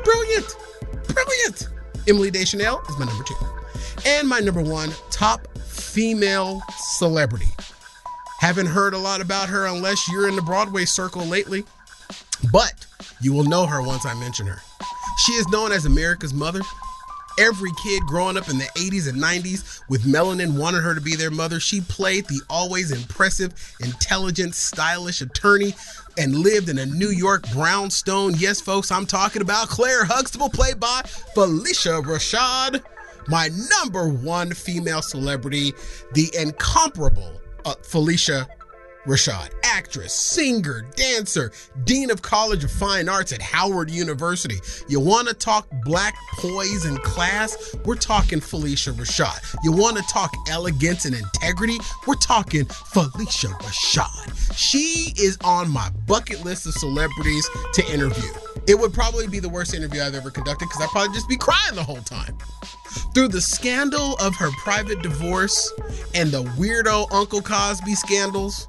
Brilliant! 0.05 0.57
Brilliant! 1.09 1.69
Emily 2.09 2.31
Deschanel 2.31 2.81
is 2.89 2.99
my 2.99 3.05
number 3.05 3.23
two. 3.23 3.35
And 4.07 4.27
my 4.27 4.41
number 4.41 4.63
one, 4.63 4.91
top 5.11 5.47
female 5.59 6.63
celebrity. 6.79 7.49
Haven't 8.41 8.67
heard 8.67 8.95
a 8.95 8.99
lot 8.99 9.21
about 9.21 9.49
her 9.51 9.67
unless 9.67 10.09
you're 10.09 10.27
in 10.27 10.35
the 10.35 10.43
Broadway 10.43 10.87
circle 10.87 11.25
lately, 11.27 11.65
but 12.51 12.87
you 13.21 13.35
will 13.35 13.45
know 13.45 13.67
her 13.67 13.83
once 13.83 14.07
I 14.07 14.15
mention 14.15 14.47
her. 14.47 14.63
She 15.27 15.33
is 15.33 15.47
known 15.49 15.71
as 15.71 15.85
America's 15.85 16.33
mother. 16.33 16.61
Every 17.39 17.71
kid 17.83 18.03
growing 18.05 18.37
up 18.37 18.49
in 18.49 18.59
the 18.59 18.65
80s 18.77 19.09
and 19.09 19.17
90s 19.23 19.81
with 19.89 20.03
melanin 20.03 20.59
wanted 20.59 20.83
her 20.83 20.95
to 20.95 21.01
be 21.01 21.15
their 21.15 21.31
mother. 21.31 21.61
She 21.61 21.81
played 21.81 22.27
the 22.27 22.41
always 22.51 22.91
impressive, 22.91 23.55
intelligent, 23.81 24.55
stylish 24.57 25.23
attorney 25.23 25.75
and 26.19 26.35
lived 26.35 26.69
in 26.69 26.79
a 26.79 26.87
New 26.87 27.11
York 27.11 27.49
brownstone. 27.53 28.35
Yes, 28.37 28.61
folks, 28.61 28.91
I'm 28.91 29.07
talking 29.07 29.41
about 29.41 29.69
Claire 29.69 30.05
Huxtable, 30.05 30.51
played 30.51 30.81
by 30.81 31.03
Phylicia 31.37 32.03
Rashad. 32.03 32.83
My 33.29 33.51
number 33.71 34.09
one 34.09 34.53
female 34.53 35.03
celebrity, 35.03 35.73
the 36.15 36.31
incomparable 36.37 37.41
uh, 37.65 37.75
Phylicia 37.83 38.47
Rashad, 39.09 39.55
actress, 39.65 40.13
singer, 40.13 40.85
dancer, 40.95 41.51
dean 41.85 42.11
of 42.11 42.21
College 42.21 42.63
of 42.63 42.71
Fine 42.71 43.09
Arts 43.09 43.33
at 43.33 43.41
Howard 43.41 43.91
University. 43.91 44.57
You 44.87 45.01
want 45.01 45.29
to 45.29 45.35
talk 45.35 45.67
black 45.83 46.15
poise 46.35 46.85
and 46.85 47.03
class? 47.03 47.75
We're 47.87 47.97
talking 47.97 48.39
Phylicia 48.39 48.93
Rashad. 48.93 49.57
You 49.65 49.73
want 49.73 49.97
to 49.97 50.03
talk 50.13 50.31
elegance 50.51 51.07
and 51.07 51.15
integrity? 51.15 51.79
We're 52.07 52.17
talking 52.17 52.67
Phylicia 52.67 53.59
Rashad. 53.61 54.55
She 54.55 55.15
is 55.19 55.39
on 55.43 55.71
my 55.71 55.89
bucket 56.07 56.45
list 56.45 56.67
of 56.67 56.75
celebrities 56.75 57.49
to 57.73 57.91
interview. 57.91 58.31
It 58.67 58.79
would 58.79 58.93
probably 58.93 59.27
be 59.27 59.41
the 59.41 59.49
worst 59.49 59.73
interview 59.73 60.03
I've 60.03 60.15
ever 60.15 60.31
conducted 60.31 60.67
because 60.69 60.83
I'd 60.83 60.91
probably 60.91 61.15
just 61.15 61.31
be 61.31 61.39
crying 61.39 61.75
the 61.75 61.83
whole 61.83 62.03
time. 62.03 62.37
Through 63.15 63.29
the 63.29 63.41
scandal 63.41 64.17
of 64.21 64.37
her 64.37 64.51
private 64.59 65.01
divorce 65.03 65.73
and 66.15 66.31
the 66.31 66.45
weirdo 66.59 67.11
Uncle 67.11 67.41
Cosby 67.41 67.95
scandals, 67.95 68.69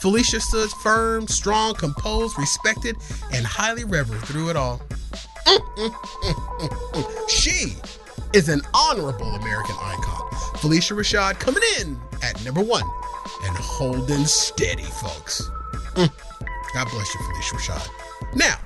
Phylicia 0.00 0.40
stood 0.40 0.70
firm, 0.70 1.26
strong, 1.26 1.74
composed, 1.74 2.38
respected, 2.38 2.96
and 3.32 3.46
highly 3.46 3.84
revered 3.84 4.20
through 4.22 4.50
it 4.50 4.56
all. 4.56 4.80
she 7.28 7.74
is 8.32 8.48
an 8.48 8.60
honorable 8.74 9.28
American 9.28 9.76
icon. 9.80 10.28
Phylicia 10.56 10.96
Rashad 10.96 11.38
coming 11.38 11.62
in 11.80 11.98
at 12.22 12.42
number 12.44 12.62
one 12.62 12.82
and 13.44 13.56
holding 13.56 14.24
steady, 14.24 14.82
folks. 14.82 15.48
God 15.94 16.10
bless 16.90 17.14
you, 17.14 17.20
Phylicia 17.20 17.54
Rashad. 17.54 17.88
Now, 18.34 18.56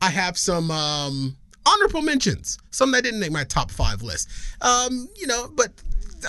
I 0.00 0.10
have 0.10 0.38
some 0.38 0.70
um, 0.70 1.36
honorable 1.66 2.02
mentions. 2.02 2.58
Some 2.70 2.92
that 2.92 3.04
didn't 3.04 3.20
make 3.20 3.32
my 3.32 3.44
top 3.44 3.70
five 3.70 4.02
list. 4.02 4.28
Um, 4.60 5.08
you 5.16 5.26
know, 5.26 5.50
but 5.54 5.70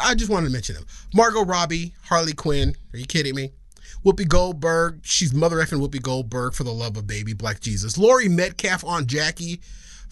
I 0.02 0.16
just 0.16 0.30
wanted 0.30 0.48
to 0.48 0.54
mention 0.54 0.76
them. 0.76 0.86
Margot 1.14 1.44
Robbie, 1.44 1.94
Harley 2.04 2.34
Quinn. 2.34 2.76
Are 2.94 2.98
you 2.98 3.06
kidding 3.06 3.36
me? 3.36 3.52
Whoopi 4.06 4.28
Goldberg, 4.28 5.02
she's 5.04 5.34
mother 5.34 5.58
effing 5.58 5.86
Whoopi 5.86 6.02
Goldberg 6.02 6.54
for 6.54 6.64
the 6.64 6.74
love 6.74 6.96
of 6.96 7.06
baby 7.06 7.34
Black 7.34 7.60
Jesus. 7.60 7.98
Laurie 7.98 8.30
Metcalf 8.30 8.84
on 8.86 9.08
Jackie 9.08 9.60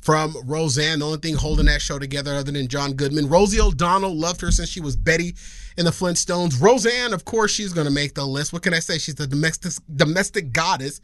from 0.01 0.35
Roseanne, 0.45 0.99
the 0.99 1.05
only 1.05 1.17
thing 1.17 1.35
holding 1.35 1.65
that 1.65 1.81
show 1.81 1.97
together 1.97 2.33
other 2.33 2.51
than 2.51 2.67
John 2.67 2.93
Goodman. 2.93 3.29
Rosie 3.29 3.59
O'Donnell, 3.59 4.15
loved 4.15 4.41
her 4.41 4.51
since 4.51 4.69
she 4.69 4.81
was 4.81 4.95
Betty 4.95 5.35
in 5.77 5.85
the 5.85 5.91
Flintstones. 5.91 6.61
Roseanne, 6.61 7.13
of 7.13 7.25
course, 7.25 7.51
she's 7.51 7.73
going 7.73 7.87
to 7.87 7.93
make 7.93 8.13
the 8.13 8.25
list. 8.25 8.53
What 8.53 8.61
can 8.61 8.73
I 8.73 8.79
say? 8.79 8.97
She's 8.97 9.15
the 9.15 9.27
domestic 9.27 9.73
domestic 9.95 10.51
goddess. 10.51 11.01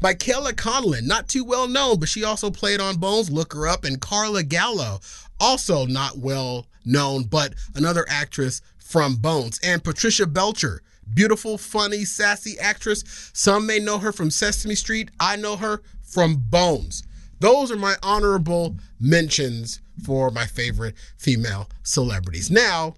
Michaela 0.00 0.52
Conlin, 0.52 1.06
not 1.06 1.28
too 1.28 1.44
well 1.44 1.66
known, 1.66 1.98
but 1.98 2.08
she 2.08 2.24
also 2.24 2.50
played 2.50 2.80
on 2.80 2.96
Bones. 2.96 3.30
Look 3.30 3.52
her 3.54 3.66
up. 3.66 3.84
And 3.84 4.00
Carla 4.00 4.42
Gallo, 4.42 5.00
also 5.40 5.86
not 5.86 6.18
well 6.18 6.66
known, 6.84 7.24
but 7.24 7.54
another 7.74 8.06
actress 8.08 8.60
from 8.78 9.16
Bones. 9.16 9.58
And 9.62 9.82
Patricia 9.82 10.26
Belcher, 10.26 10.82
beautiful, 11.14 11.58
funny, 11.58 12.04
sassy 12.04 12.58
actress. 12.58 13.30
Some 13.32 13.66
may 13.66 13.78
know 13.78 13.98
her 13.98 14.12
from 14.12 14.30
Sesame 14.30 14.74
Street. 14.74 15.10
I 15.20 15.36
know 15.36 15.56
her 15.56 15.82
from 16.02 16.36
Bones. 16.36 17.02
Those 17.40 17.70
are 17.70 17.76
my 17.76 17.94
honorable 18.02 18.76
mentions 19.00 19.80
for 20.04 20.30
my 20.30 20.46
favorite 20.46 20.94
female 21.16 21.68
celebrities. 21.82 22.50
Now, 22.50 22.94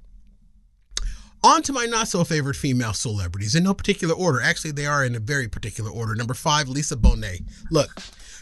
on 1.42 1.62
to 1.62 1.72
my 1.72 1.86
not 1.86 2.08
so 2.08 2.24
favorite 2.24 2.56
female 2.56 2.92
celebrities 2.92 3.54
in 3.54 3.64
no 3.64 3.74
particular 3.74 4.14
order. 4.14 4.40
Actually, 4.40 4.72
they 4.72 4.86
are 4.86 5.04
in 5.04 5.14
a 5.14 5.20
very 5.20 5.48
particular 5.48 5.90
order. 5.90 6.14
Number 6.14 6.34
five, 6.34 6.68
Lisa 6.68 6.96
Bonet. 6.96 7.42
Look, 7.70 7.90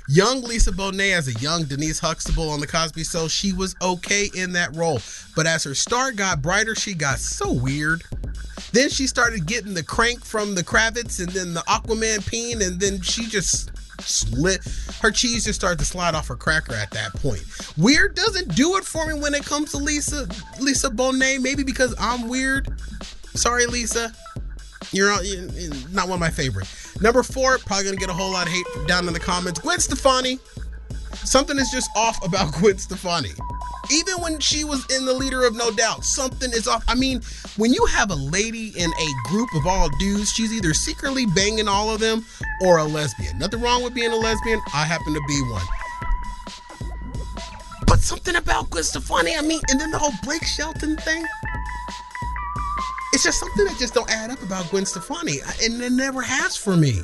young 0.09 0.43
Lisa 0.43 0.73
Bonet 0.73 1.13
as 1.13 1.29
a 1.29 1.39
young 1.41 1.65
Denise 1.65 2.01
Huxtable 2.01 2.51
on 2.51 2.61
The 2.61 2.67
Cosby 2.67 3.05
Show, 3.05 3.29
she 3.29 3.53
was 3.53 3.77
okay 3.81 4.31
in 4.35 4.53
that 4.53 4.75
role. 4.75 5.01
But 5.37 5.47
as 5.47 5.65
her 5.65 5.75
star 5.75 6.13
got 6.13 6.43
brighter, 6.43 6.75
she 6.75 6.95
got 6.95 7.19
so 7.19 7.53
weird. 7.53 8.03
Then 8.73 8.89
she 8.89 9.07
started 9.07 9.47
getting 9.47 9.75
the 9.75 9.85
crank 9.85 10.25
from 10.25 10.55
the 10.55 10.65
Kravitz 10.65 11.21
and 11.21 11.29
then 11.31 11.55
the 11.55 11.61
Aquaman 11.61 12.27
peen, 12.29 12.63
and 12.63 12.81
then 12.81 13.01
she 13.01 13.27
just 13.27 13.71
slit 14.01 14.61
her 15.01 15.11
cheese 15.11 15.45
just 15.45 15.59
started 15.59 15.79
to 15.79 15.85
slide 15.85 16.15
off 16.15 16.29
her 16.29 16.37
cracker 16.37 16.75
at 16.75 16.91
that 16.93 17.13
point. 17.15 17.45
Weird 17.77 18.15
doesn't 18.15 18.55
do 18.55 18.77
it 18.77 18.85
for 18.85 19.07
me 19.07 19.15
when 19.15 19.35
it 19.35 19.45
comes 19.45 19.73
to 19.73 19.79
Lisa 19.79 20.29
Lisa 20.61 20.89
Bonet. 20.89 21.41
Maybe 21.41 21.63
because 21.65 21.95
I'm 21.99 22.29
weird. 22.29 22.69
Sorry, 23.35 23.67
Lisa. 23.67 24.13
You're, 24.93 25.23
you're 25.23 25.75
not 25.91 26.09
one 26.09 26.15
of 26.15 26.21
my 26.21 26.31
favorite. 26.31 26.67
Number 27.01 27.23
four, 27.23 27.59
probably 27.59 27.85
gonna 27.85 27.97
get 27.97 28.11
a 28.11 28.15
whole 28.15 28.33
lot 28.33 28.47
of 28.47 28.53
hate 28.53 28.67
down 28.87 29.07
in 29.07 29.15
the 29.15 29.21
comments. 29.21 29.61
Gwen 29.61 29.79
Stefani. 29.79 30.39
Something 31.25 31.59
is 31.59 31.71
just 31.71 31.91
off 31.97 32.25
about 32.25 32.55
Gwen 32.59 32.79
Stefani. 32.79 33.31
Even 33.91 34.15
when 34.17 34.39
she 34.39 34.65
was 34.65 34.85
in 34.95 35.07
the 35.07 35.15
leader 35.15 35.47
of 35.47 35.57
No 35.57 35.71
Doubt, 35.71 36.05
something 36.05 36.51
is 36.53 36.69
off. 36.69 36.85
I 36.89 36.95
mean, 36.95 37.23
when 37.57 37.73
you 37.73 37.85
have 37.87 38.11
a 38.11 38.15
lady 38.15 38.73
in 38.77 38.91
a 38.91 39.29
group 39.29 39.49
of 39.55 39.67
all 39.67 39.89
dudes, 39.99 40.31
she's 40.31 40.53
either 40.53 40.75
secretly 40.75 41.25
banging 41.27 41.69
all 41.69 41.91
of 41.91 42.01
them 42.01 42.25
or 42.63 42.79
a 42.79 42.85
lesbian. 42.85 43.39
Nothing 43.39 43.63
wrong 43.63 43.83
with 43.83 43.95
being 43.95 44.13
a 44.13 44.17
lesbian. 44.17 44.61
I 44.75 44.85
happen 44.85 45.15
to 45.15 45.23
be 45.27 45.41
one. 45.43 45.65
But 47.87 48.01
something 48.01 48.37
about 48.37 48.69
Gwen 48.71 48.85
Stefani, 48.85 49.37
I 49.37 49.41
mean, 49.41 49.61
and 49.71 49.81
then 49.81 49.91
the 49.91 49.99
whole 49.99 50.13
Blake 50.23 50.45
Shelton 50.45 50.97
thing. 50.99 51.25
It's 53.13 53.23
just 53.23 53.41
something 53.41 53.65
that 53.65 53.77
just 53.79 53.95
don't 53.95 54.11
add 54.11 54.31
up 54.31 54.43
about 54.43 54.69
Gwen 54.71 54.85
Stefani, 54.85 55.39
and 55.63 55.83
it 55.83 55.93
never 55.93 56.21
has 56.21 56.57
for 56.57 56.77
me. 56.77 57.01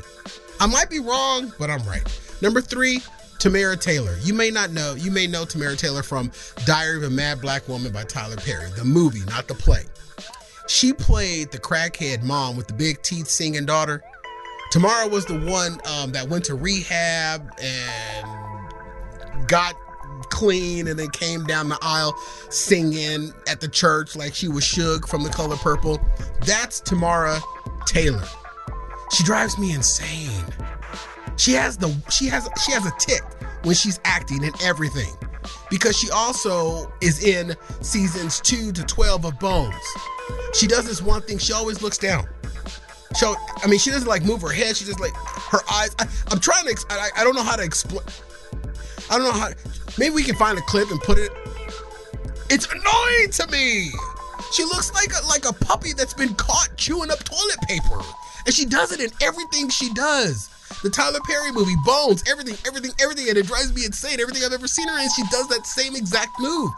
I 0.61 0.66
might 0.66 0.90
be 0.90 1.00
wrong, 1.00 1.52
but 1.58 1.70
I'm 1.70 1.82
right. 1.84 2.02
Number 2.42 2.61
three, 2.61 3.00
Tamara 3.38 3.76
Taylor. 3.76 4.16
You 4.23 4.34
may 4.34 4.50
not 4.50 4.70
know, 4.70 4.94
you 4.94 5.11
may 5.11 5.26
know 5.26 5.44
Tamara 5.44 5.76
Taylor 5.76 6.02
from 6.02 6.30
Diary 6.64 6.96
of 6.96 7.02
a 7.04 7.11
Mad 7.11 7.40
Black 7.40 7.66
Woman 7.68 7.92
by 7.92 8.04
Tyler 8.04 8.37
Perry, 8.37 8.70
the 8.76 8.84
movie, 8.84 9.25
not 9.26 9.49
the 9.49 9.54
play. 9.54 9.84
She 10.66 10.92
played 10.92 11.50
the 11.52 11.58
crackhead 11.58 12.23
mom 12.23 12.56
with 12.56 12.68
the 12.68 12.75
big 12.75 13.02
teeth 13.02 13.28
singing 13.28 13.66
daughter. 13.66 14.02
Tamara 14.70 15.08
was 15.08 15.25
the 15.26 15.38
one 15.40 15.78
um, 15.87 16.12
that 16.12 16.28
went 16.28 16.44
to 16.46 16.54
rehab 16.54 17.50
and 17.61 18.26
got 19.46 19.75
clean 20.30 20.88
and 20.88 20.98
then 20.98 21.10
came 21.10 21.44
down 21.44 21.68
the 21.68 21.78
aisle 21.82 22.16
singing 22.50 23.32
at 23.48 23.60
the 23.60 23.68
church 23.68 24.16
like 24.16 24.34
she 24.34 24.48
was 24.48 24.64
Shug 24.64 25.06
from 25.06 25.22
The 25.22 25.30
Color 25.30 25.56
Purple. 25.56 26.00
That's 26.44 26.80
Tamara 26.80 27.40
Taylor. 27.86 28.24
She 29.12 29.24
drives 29.24 29.58
me 29.58 29.72
insane. 29.72 30.44
She 31.36 31.52
has 31.52 31.76
the 31.76 31.94
she 32.10 32.26
has 32.26 32.48
she 32.64 32.72
has 32.72 32.86
a 32.86 32.92
tick 32.98 33.22
when 33.64 33.74
she's 33.74 34.00
acting 34.04 34.44
and 34.44 34.54
everything. 34.62 35.12
Because 35.70 35.96
she 35.96 36.10
also 36.10 36.92
is 37.00 37.22
in 37.22 37.54
seasons 37.82 38.40
2 38.40 38.72
to 38.72 38.82
12 38.84 39.24
of 39.26 39.38
Bones. 39.38 39.74
She 40.54 40.66
does 40.66 40.86
this 40.86 41.02
one 41.02 41.22
thing, 41.22 41.38
she 41.38 41.52
always 41.52 41.82
looks 41.82 41.98
down. 41.98 42.26
So 43.14 43.36
I 43.62 43.66
mean, 43.66 43.78
she 43.78 43.90
doesn't 43.90 44.08
like 44.08 44.24
move 44.24 44.42
her 44.42 44.52
head. 44.52 44.76
She 44.76 44.84
just 44.84 45.00
like 45.00 45.14
her 45.14 45.60
eyes. 45.70 45.94
I, 45.98 46.06
am 46.32 46.40
trying 46.40 46.66
to. 46.66 46.86
I, 46.90 47.10
I 47.16 47.24
don't 47.24 47.34
know 47.34 47.42
how 47.42 47.56
to 47.56 47.62
explain. 47.62 48.04
I 49.10 49.18
don't 49.18 49.24
know 49.24 49.32
how. 49.32 49.50
Maybe 49.98 50.14
we 50.14 50.22
can 50.22 50.34
find 50.34 50.58
a 50.58 50.62
clip 50.62 50.90
and 50.90 51.00
put 51.00 51.18
it. 51.18 51.30
It's 52.50 52.66
annoying 52.70 53.30
to 53.32 53.46
me. 53.50 53.90
She 54.52 54.64
looks 54.64 54.92
like 54.92 55.10
a, 55.10 55.26
like 55.26 55.44
a 55.48 55.52
puppy 55.52 55.92
that's 55.92 56.14
been 56.14 56.34
caught 56.34 56.76
chewing 56.76 57.10
up 57.10 57.22
toilet 57.24 57.58
paper, 57.66 58.00
and 58.46 58.54
she 58.54 58.64
does 58.64 58.92
it 58.92 59.00
in 59.00 59.10
everything 59.22 59.68
she 59.68 59.92
does. 59.94 60.50
The 60.82 60.90
Tyler 60.90 61.20
Perry 61.24 61.52
movie, 61.52 61.74
Bones, 61.84 62.22
everything, 62.28 62.56
everything, 62.66 62.92
everything, 63.00 63.28
and 63.28 63.38
it 63.38 63.46
drives 63.46 63.74
me 63.74 63.84
insane. 63.84 64.20
Everything 64.20 64.44
I've 64.44 64.52
ever 64.52 64.66
seen 64.66 64.88
her 64.88 64.98
in, 64.98 65.08
she 65.16 65.22
does 65.30 65.48
that 65.48 65.66
same 65.66 65.94
exact 65.94 66.38
move. 66.40 66.70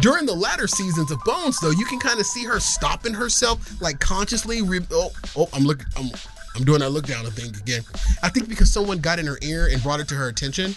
During 0.00 0.26
the 0.26 0.34
latter 0.34 0.66
seasons 0.66 1.10
of 1.10 1.18
Bones, 1.24 1.58
though, 1.60 1.70
you 1.70 1.84
can 1.86 1.98
kind 1.98 2.20
of 2.20 2.26
see 2.26 2.44
her 2.44 2.60
stopping 2.60 3.14
herself, 3.14 3.80
like 3.80 4.00
consciously. 4.00 4.62
Re- 4.62 4.86
oh, 4.90 5.10
oh, 5.36 5.48
I'm 5.52 5.64
looking. 5.64 5.86
I'm, 5.96 6.10
I'm 6.54 6.64
doing 6.64 6.80
that 6.80 6.90
look 6.90 7.06
down 7.06 7.24
thing 7.26 7.54
again. 7.56 7.82
I 8.22 8.28
think 8.28 8.48
because 8.48 8.72
someone 8.72 8.98
got 8.98 9.18
in 9.18 9.26
her 9.26 9.38
ear 9.42 9.68
and 9.72 9.82
brought 9.82 10.00
it 10.00 10.08
to 10.08 10.14
her 10.14 10.28
attention. 10.28 10.74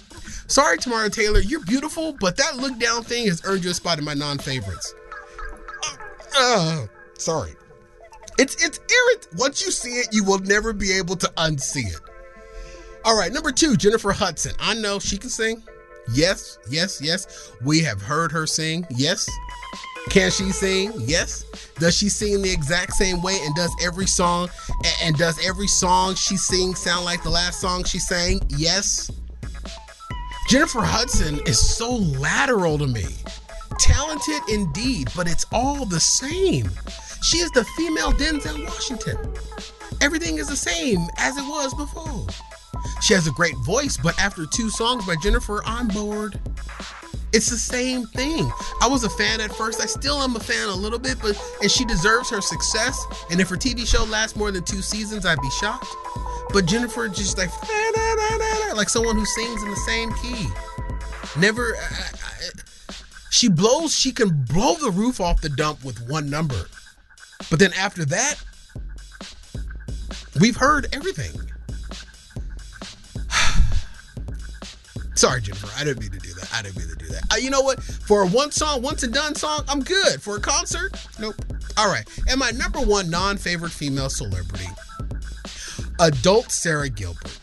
Sorry, 0.48 0.78
Tamara 0.78 1.10
Taylor, 1.10 1.40
you're 1.40 1.64
beautiful, 1.64 2.14
but 2.20 2.36
that 2.38 2.58
look 2.58 2.80
down 2.80 3.04
thing 3.04 3.28
has 3.28 3.42
earned 3.46 3.64
you 3.64 3.72
a 3.72 3.74
spot 3.74 4.00
in 4.00 4.06
my 4.06 4.14
non-favorites. 4.14 4.94
Uh, 6.36 6.88
sorry. 7.18 7.54
It's 8.40 8.64
it's 8.64 8.80
irrit. 8.80 9.38
Once 9.38 9.66
you 9.66 9.72
see 9.72 9.94
it, 9.94 10.10
you 10.12 10.24
will 10.24 10.40
never 10.40 10.74
be 10.74 10.92
able 10.94 11.16
to 11.16 11.28
unsee 11.38 11.88
it. 11.88 12.00
All 13.04 13.18
right, 13.18 13.32
number 13.32 13.52
two, 13.52 13.76
Jennifer 13.76 14.12
Hudson. 14.12 14.54
I 14.60 14.76
know 14.76 15.00
she 15.00 15.18
can 15.18 15.30
sing. 15.30 15.64
Yes, 16.14 16.60
yes, 16.70 17.02
yes. 17.02 17.52
We 17.64 17.80
have 17.82 18.02
heard 18.02 18.32
her 18.32 18.46
sing. 18.46 18.86
Yes. 18.90 19.30
Can 20.10 20.32
she 20.32 20.52
sing? 20.52 20.92
Yes. 20.98 21.44
Does 21.76 21.96
she 21.96 22.10
sing 22.10 22.42
the 22.42 22.52
exact 22.52 22.94
same 22.94 23.22
way 23.22 23.38
and 23.44 23.56
does 23.56 23.76
every 23.84 24.08
song 24.08 24.50
and 25.02 25.16
does 25.18 25.44
every 25.46 25.68
song 25.68 26.16
she 26.16 26.38
sings 26.38 26.80
sound 26.80 27.06
like 27.06 27.24
the 27.24 27.30
last 27.30 27.60
song 27.60 27.84
she 27.84 28.00
sang? 28.00 28.40
Yes. 28.50 29.12
Jennifer 30.48 30.82
Hudson 30.82 31.40
is 31.46 31.60
so 31.60 31.96
lateral 31.96 32.78
to 32.78 32.88
me. 32.88 33.06
Talented 33.80 34.42
indeed, 34.50 35.10
but 35.16 35.28
it's 35.28 35.46
all 35.52 35.86
the 35.86 36.00
same. 36.00 36.72
She 37.22 37.38
is 37.40 37.52
the 37.52 37.66
female 37.78 38.12
Denzel 38.14 38.66
Washington. 38.66 39.18
Everything 40.02 40.38
is 40.38 40.48
the 40.48 40.56
same 40.56 41.00
as 41.18 41.38
it 41.38 41.44
was 41.44 41.74
before. 41.74 42.28
She 43.02 43.14
has 43.14 43.28
a 43.28 43.32
great 43.32 43.56
voice, 43.66 43.98
but 43.98 44.18
after 44.20 44.46
two 44.46 44.70
songs 44.70 45.06
by 45.06 45.16
Jennifer, 45.22 45.62
I'm 45.66 45.88
bored. 45.90 46.40
It's 47.34 47.50
the 47.50 47.58
same 47.58 48.06
thing. 48.08 48.50
I 48.82 48.88
was 48.88 49.04
a 49.04 49.10
fan 49.10 49.42
at 49.42 49.54
first. 49.54 49.82
I 49.82 49.86
still 49.86 50.22
am 50.22 50.36
a 50.36 50.40
fan 50.40 50.70
a 50.70 50.76
little 50.76 51.00
bit, 51.00 51.18
but 51.22 51.40
and 51.62 51.70
she 51.70 51.84
deserves 51.86 52.30
her 52.30 52.42
success. 52.42 52.98
And 53.30 53.42
if 53.42 53.50
her 53.50 53.58
TV 53.58 53.86
show 53.86 54.06
lasts 54.06 54.38
more 54.38 54.52
than 54.52 54.64
two 54.64 54.82
seasons, 54.82 55.26
I'd 55.26 55.42
be 55.42 55.50
shocked. 55.52 55.88
But 56.54 56.66
Jennifer 56.66 57.08
just 57.10 57.38
like 57.38 57.50
like 58.76 58.90
someone 58.90 59.16
who 59.18 59.26
sings 59.26 59.64
in 59.64 59.70
the 59.70 59.76
same 59.76 60.12
key. 60.14 60.48
Never. 61.38 61.76
I, 61.76 62.10
I, 62.14 62.94
she 63.30 63.50
blows. 63.50 63.96
She 63.96 64.12
can 64.12 64.30
blow 64.46 64.76
the 64.76 64.92
roof 64.92 65.20
off 65.20 65.42
the 65.42 65.50
dump 65.50 65.84
with 65.84 66.00
one 66.08 66.30
number, 66.30 66.68
but 67.50 67.60
then 67.60 67.74
after 67.74 68.06
that, 68.06 68.36
we've 70.40 70.56
heard 70.56 70.88
everything. 70.94 71.47
Sorry, 75.18 75.42
Jennifer. 75.42 75.68
I 75.76 75.84
didn't 75.84 76.00
mean 76.00 76.12
to 76.12 76.20
do 76.20 76.32
that. 76.36 76.54
I 76.54 76.62
didn't 76.62 76.78
mean 76.78 76.90
to 76.90 76.96
do 76.96 77.08
that. 77.08 77.24
Uh, 77.34 77.38
you 77.38 77.50
know 77.50 77.62
what? 77.62 77.82
For 77.82 78.22
a 78.22 78.28
one 78.28 78.52
song, 78.52 78.84
once 78.84 79.02
and 79.02 79.12
done 79.12 79.34
song, 79.34 79.64
I'm 79.68 79.82
good. 79.82 80.22
For 80.22 80.36
a 80.36 80.40
concert, 80.40 80.92
nope. 81.20 81.34
All 81.76 81.90
right. 81.90 82.08
And 82.30 82.40
my 82.40 82.52
number 82.52 82.80
one 82.80 83.10
non 83.10 83.36
favorite 83.38 83.72
female 83.72 84.10
celebrity, 84.10 84.68
adult 86.00 86.52
Sara 86.52 86.88
Gilbert. 86.88 87.40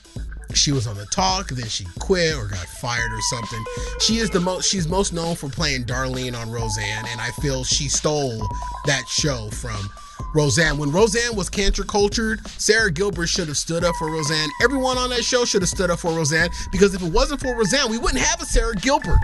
She 0.55 0.71
was 0.71 0.87
on 0.87 0.97
the 0.97 1.07
talk, 1.07 1.49
then 1.49 1.67
she 1.67 1.85
quit 1.99 2.37
or 2.37 2.47
got 2.47 2.65
fired 2.65 3.11
or 3.11 3.21
something. 3.23 3.65
She 3.99 4.19
is 4.19 4.31
the 4.31 4.39
most 4.39 4.71
she's 4.71 4.87
most 4.87 5.13
known 5.13 5.35
for 5.35 5.49
playing 5.49 5.83
Darlene 5.83 6.41
on 6.41 6.53
Roseanne, 6.53 7.07
and 7.09 7.21
I 7.21 7.31
feel 7.43 7.65
she 7.65 7.89
stole 7.89 8.39
that 8.87 9.03
show 9.09 9.51
from 9.51 9.91
Roseanne. 10.35 10.79
When 10.79 10.91
Roseanne 10.91 11.37
was 11.37 11.49
cancer 11.49 11.85
cultured, 11.85 12.47
Sara 12.49 12.91
Gilbert 12.91 13.29
should 13.29 13.49
have 13.49 13.57
stood 13.57 13.85
up 13.85 13.95
for 13.97 14.11
Roseanne. 14.11 14.49
Everyone 14.63 14.99
on 14.99 15.11
that 15.11 15.25
show 15.25 15.45
should 15.45 15.63
have 15.63 15.69
stood 15.69 15.91
up 15.91 16.01
for 16.01 16.13
Roseanne 16.13 16.51
because 16.73 16.95
if 16.95 17.03
it 17.03 17.13
wasn't 17.13 17.41
for 17.41 17.55
Roseanne, 17.57 17.91
we 17.91 17.99
wouldn't 17.99 18.21
have 18.21 18.41
a 18.43 18.45
Sara 18.45 18.75
Gilbert. 18.75 19.19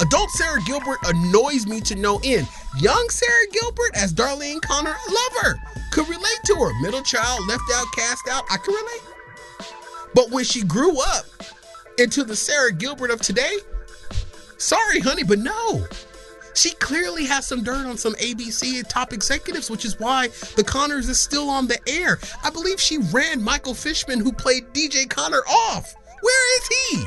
Adult 0.00 0.30
Sara 0.30 0.60
Gilbert 0.62 0.98
annoys 1.06 1.66
me 1.66 1.80
to 1.82 1.94
no 1.94 2.20
end. 2.24 2.48
Young 2.80 3.08
Sara 3.08 3.46
Gilbert 3.52 3.92
as 3.94 4.12
Darlene 4.12 4.60
Connor, 4.60 4.90
love 5.08 5.32
her. 5.42 5.54
Could 5.92 6.08
relate 6.08 6.40
to 6.46 6.54
her. 6.56 6.82
Middle 6.82 7.02
child, 7.02 7.46
left 7.46 7.62
out, 7.74 7.86
cast 7.94 8.26
out. 8.28 8.44
I 8.50 8.56
can 8.56 8.74
relate. 8.74 9.14
But 10.14 10.30
when 10.30 10.44
she 10.44 10.62
grew 10.62 11.00
up 11.00 11.26
into 11.98 12.24
the 12.24 12.34
Sara 12.34 12.72
Gilbert 12.72 13.10
of 13.10 13.20
today, 13.20 13.58
sorry, 14.58 14.98
honey, 15.00 15.22
but 15.22 15.38
no. 15.38 15.86
She 16.54 16.70
clearly 16.72 17.26
has 17.26 17.46
some 17.46 17.62
dirt 17.62 17.86
on 17.86 17.98
some 17.98 18.14
ABC 18.14 18.86
top 18.88 19.12
executives, 19.12 19.70
which 19.70 19.84
is 19.84 19.98
why 19.98 20.28
The 20.56 20.64
Connors 20.64 21.08
is 21.08 21.20
still 21.20 21.50
on 21.50 21.66
the 21.66 21.78
air. 21.88 22.18
I 22.42 22.50
believe 22.50 22.80
she 22.80 22.98
ran 22.98 23.42
Michael 23.42 23.74
Fishman, 23.74 24.20
who 24.20 24.32
played 24.32 24.72
DJ 24.72 25.08
Connor, 25.08 25.42
off. 25.48 25.94
Where 26.20 26.56
is 26.56 26.68
he? 26.68 27.06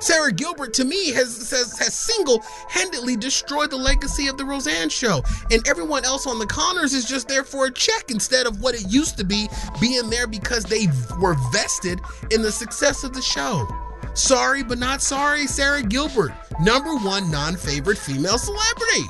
Sara 0.00 0.32
Gilbert, 0.32 0.74
to 0.74 0.84
me, 0.84 1.12
has 1.12 1.50
has, 1.50 1.78
has 1.78 1.94
single 1.94 2.42
handedly 2.68 3.16
destroyed 3.16 3.70
the 3.70 3.76
legacy 3.76 4.26
of 4.26 4.36
the 4.36 4.44
Roseanne 4.44 4.88
show. 4.88 5.22
And 5.52 5.66
everyone 5.68 6.04
else 6.04 6.26
on 6.26 6.40
the 6.40 6.46
Connors 6.46 6.92
is 6.92 7.04
just 7.04 7.28
there 7.28 7.44
for 7.44 7.66
a 7.66 7.70
check 7.70 8.10
instead 8.10 8.46
of 8.46 8.60
what 8.60 8.74
it 8.74 8.90
used 8.90 9.16
to 9.18 9.24
be, 9.24 9.48
being 9.80 10.10
there 10.10 10.26
because 10.26 10.64
they 10.64 10.88
were 11.20 11.36
vested 11.52 12.00
in 12.32 12.42
the 12.42 12.50
success 12.50 13.04
of 13.04 13.12
the 13.12 13.22
show. 13.22 13.68
Sorry, 14.14 14.62
but 14.62 14.78
not 14.78 15.02
sorry, 15.02 15.46
Sara 15.46 15.82
Gilbert, 15.82 16.32
number 16.60 16.94
one 16.96 17.30
non 17.30 17.56
favorite 17.56 17.98
female 17.98 18.38
celebrity. 18.38 19.04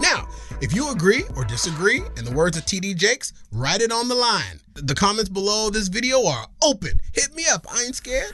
Now, 0.00 0.28
if 0.60 0.74
you 0.74 0.90
agree 0.90 1.24
or 1.36 1.44
disagree, 1.44 2.02
in 2.16 2.24
the 2.24 2.32
words 2.32 2.56
of 2.56 2.64
TD 2.64 2.96
Jakes, 2.96 3.32
write 3.52 3.80
it 3.80 3.92
on 3.92 4.08
the 4.08 4.14
line. 4.14 4.60
The 4.74 4.94
comments 4.94 5.28
below 5.28 5.70
this 5.70 5.88
video 5.88 6.26
are 6.26 6.46
open. 6.62 7.00
Hit 7.12 7.34
me 7.34 7.44
up, 7.50 7.66
I 7.72 7.84
ain't 7.84 7.96
scared. 7.96 8.32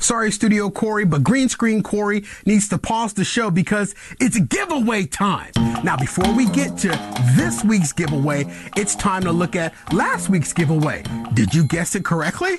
Sorry, 0.00 0.30
Studio 0.30 0.70
Corey, 0.70 1.04
but 1.04 1.24
Green 1.24 1.48
Screen 1.48 1.82
Corey 1.82 2.24
needs 2.46 2.68
to 2.68 2.78
pause 2.78 3.14
the 3.14 3.24
show 3.24 3.50
because 3.50 3.96
it's 4.20 4.38
giveaway 4.38 5.06
time. 5.06 5.50
Now, 5.82 5.96
before 5.96 6.32
we 6.34 6.48
get 6.50 6.78
to 6.78 6.88
this 7.36 7.64
week's 7.64 7.92
giveaway, 7.92 8.44
it's 8.76 8.94
time 8.94 9.22
to 9.22 9.32
look 9.32 9.56
at 9.56 9.74
last 9.92 10.28
week's 10.28 10.52
giveaway. 10.52 11.02
Did 11.34 11.52
you 11.52 11.64
guess 11.64 11.96
it 11.96 12.04
correctly? 12.04 12.58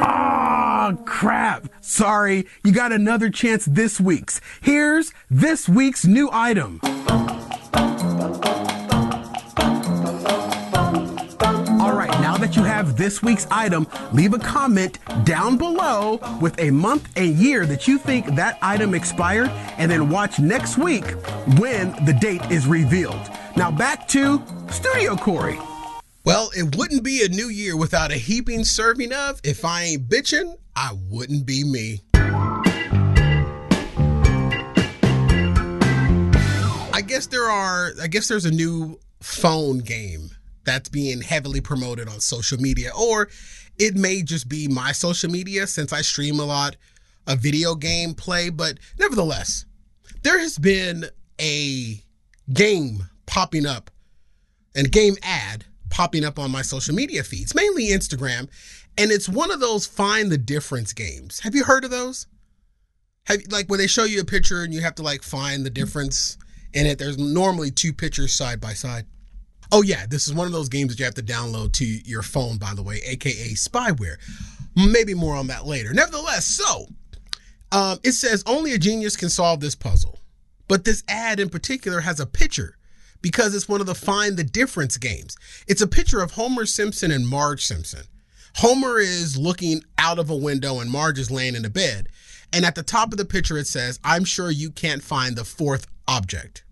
Ah, 0.00 0.94
crap. 1.04 1.68
Sorry, 1.80 2.46
you 2.64 2.72
got 2.72 2.92
another 2.92 3.30
chance 3.30 3.64
this 3.64 4.00
week's. 4.00 4.40
Here's 4.60 5.12
this 5.30 5.68
week's 5.68 6.04
new 6.06 6.30
item. 6.32 6.80
Have 12.78 12.96
this 12.96 13.20
week's 13.24 13.44
item, 13.50 13.88
leave 14.12 14.32
a 14.34 14.38
comment 14.38 15.00
down 15.24 15.56
below 15.58 16.20
with 16.40 16.56
a 16.60 16.70
month 16.70 17.08
and 17.16 17.34
year 17.34 17.66
that 17.66 17.88
you 17.88 17.98
think 17.98 18.24
that 18.36 18.56
item 18.62 18.94
expired, 18.94 19.50
and 19.78 19.90
then 19.90 20.08
watch 20.08 20.38
next 20.38 20.78
week 20.78 21.04
when 21.58 21.90
the 22.04 22.12
date 22.20 22.48
is 22.52 22.68
revealed. 22.68 23.20
Now 23.56 23.72
back 23.72 24.06
to 24.08 24.40
Studio 24.70 25.16
Corey. 25.16 25.58
Well, 26.24 26.50
it 26.56 26.76
wouldn't 26.76 27.02
be 27.02 27.24
a 27.24 27.28
new 27.28 27.48
year 27.48 27.76
without 27.76 28.12
a 28.12 28.14
heaping 28.16 28.62
serving 28.62 29.12
of. 29.12 29.40
If 29.42 29.64
I 29.64 29.82
ain't 29.82 30.08
bitching, 30.08 30.56
I 30.76 30.92
wouldn't 31.10 31.46
be 31.46 31.64
me. 31.64 32.02
I 36.94 37.00
guess 37.04 37.26
there 37.26 37.50
are, 37.50 37.90
I 38.00 38.06
guess 38.06 38.28
there's 38.28 38.44
a 38.44 38.52
new 38.52 39.00
phone 39.20 39.78
game 39.78 40.30
that's 40.68 40.90
being 40.90 41.22
heavily 41.22 41.60
promoted 41.60 42.08
on 42.08 42.20
social 42.20 42.58
media, 42.58 42.90
or 42.96 43.28
it 43.78 43.94
may 43.94 44.22
just 44.22 44.48
be 44.48 44.68
my 44.68 44.92
social 44.92 45.30
media 45.30 45.66
since 45.66 45.92
I 45.92 46.02
stream 46.02 46.38
a 46.38 46.44
lot 46.44 46.76
of 47.26 47.40
video 47.40 47.74
game 47.74 48.12
play, 48.14 48.50
but 48.50 48.78
nevertheless, 48.98 49.64
there 50.22 50.38
has 50.38 50.58
been 50.58 51.06
a 51.40 52.02
game 52.52 53.04
popping 53.26 53.66
up 53.66 53.90
and 54.74 54.92
game 54.92 55.16
ad 55.22 55.64
popping 55.90 56.24
up 56.24 56.38
on 56.38 56.50
my 56.50 56.60
social 56.60 56.94
media 56.94 57.22
feeds, 57.22 57.54
mainly 57.54 57.88
Instagram, 57.88 58.48
and 58.98 59.10
it's 59.10 59.28
one 59.28 59.50
of 59.50 59.60
those 59.60 59.86
find 59.86 60.30
the 60.30 60.38
difference 60.38 60.92
games. 60.92 61.40
Have 61.40 61.54
you 61.54 61.64
heard 61.64 61.84
of 61.84 61.90
those? 61.90 62.26
Have 63.24 63.40
like 63.50 63.68
where 63.68 63.78
they 63.78 63.86
show 63.86 64.04
you 64.04 64.20
a 64.20 64.24
picture 64.24 64.62
and 64.62 64.74
you 64.74 64.82
have 64.82 64.96
to 64.96 65.02
like 65.02 65.22
find 65.22 65.64
the 65.64 65.70
difference 65.70 66.36
in 66.74 66.84
it. 66.84 66.98
There's 66.98 67.16
normally 67.16 67.70
two 67.70 67.92
pictures 67.92 68.34
side 68.34 68.60
by 68.60 68.74
side. 68.74 69.06
Oh 69.70 69.82
yeah, 69.82 70.06
this 70.06 70.26
is 70.26 70.34
one 70.34 70.46
of 70.46 70.52
those 70.52 70.68
games 70.68 70.92
that 70.92 70.98
you 70.98 71.04
have 71.04 71.14
to 71.14 71.22
download 71.22 71.72
to 71.74 71.84
your 71.84 72.22
phone, 72.22 72.58
by 72.58 72.74
the 72.74 72.82
way, 72.82 73.00
aka 73.04 73.52
spyware. 73.52 74.16
Maybe 74.74 75.14
more 75.14 75.36
on 75.36 75.48
that 75.48 75.66
later. 75.66 75.92
Nevertheless, 75.92 76.46
so 76.46 76.86
um, 77.72 77.98
it 78.02 78.12
says 78.12 78.42
only 78.46 78.72
a 78.72 78.78
genius 78.78 79.16
can 79.16 79.28
solve 79.28 79.60
this 79.60 79.74
puzzle, 79.74 80.18
but 80.68 80.84
this 80.84 81.02
ad 81.08 81.40
in 81.40 81.50
particular 81.50 82.00
has 82.00 82.20
a 82.20 82.26
picture 82.26 82.76
because 83.20 83.54
it's 83.54 83.68
one 83.68 83.80
of 83.80 83.86
the 83.86 83.94
find 83.94 84.36
the 84.36 84.44
difference 84.44 84.96
games. 84.96 85.36
It's 85.66 85.82
a 85.82 85.86
picture 85.86 86.20
of 86.20 86.32
Homer 86.32 86.66
Simpson 86.66 87.10
and 87.10 87.26
Marge 87.26 87.64
Simpson. 87.64 88.04
Homer 88.56 88.98
is 88.98 89.36
looking 89.36 89.82
out 89.98 90.18
of 90.18 90.30
a 90.30 90.36
window 90.36 90.80
and 90.80 90.90
Marge 90.90 91.18
is 91.18 91.30
laying 91.30 91.54
in 91.54 91.64
a 91.64 91.70
bed. 91.70 92.08
And 92.52 92.64
at 92.64 92.74
the 92.74 92.82
top 92.82 93.12
of 93.12 93.18
the 93.18 93.24
picture, 93.24 93.58
it 93.58 93.66
says, 93.66 94.00
I'm 94.02 94.24
sure 94.24 94.50
you 94.50 94.70
can't 94.70 95.02
find 95.02 95.36
the 95.36 95.44
fourth 95.44 95.86
object. 96.06 96.64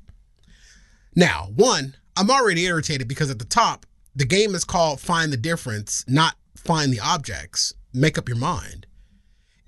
Now, 1.14 1.50
one, 1.54 1.96
I'm 2.16 2.30
already 2.30 2.64
irritated 2.64 3.08
because 3.08 3.30
at 3.30 3.38
the 3.38 3.44
top, 3.44 3.84
the 4.14 4.24
game 4.24 4.54
is 4.54 4.64
called 4.64 5.00
Find 5.00 5.30
the 5.30 5.36
Difference, 5.36 6.04
not 6.08 6.36
find 6.56 6.90
the 6.92 7.00
objects. 7.00 7.74
Make 7.92 8.16
up 8.16 8.28
your 8.28 8.38
mind. 8.38 8.86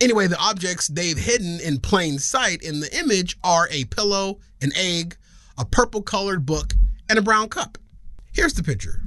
Anyway, 0.00 0.26
the 0.26 0.38
objects 0.38 0.88
they've 0.88 1.18
hidden 1.18 1.60
in 1.60 1.80
plain 1.80 2.18
sight 2.18 2.62
in 2.62 2.80
the 2.80 2.98
image 2.98 3.36
are 3.44 3.68
a 3.70 3.84
pillow, 3.84 4.38
an 4.62 4.72
egg, 4.74 5.16
a 5.58 5.64
purple 5.64 6.02
colored 6.02 6.46
book, 6.46 6.72
and 7.08 7.18
a 7.18 7.22
brown 7.22 7.48
cup. 7.48 7.76
Here's 8.32 8.54
the 8.54 8.62
picture. 8.62 9.02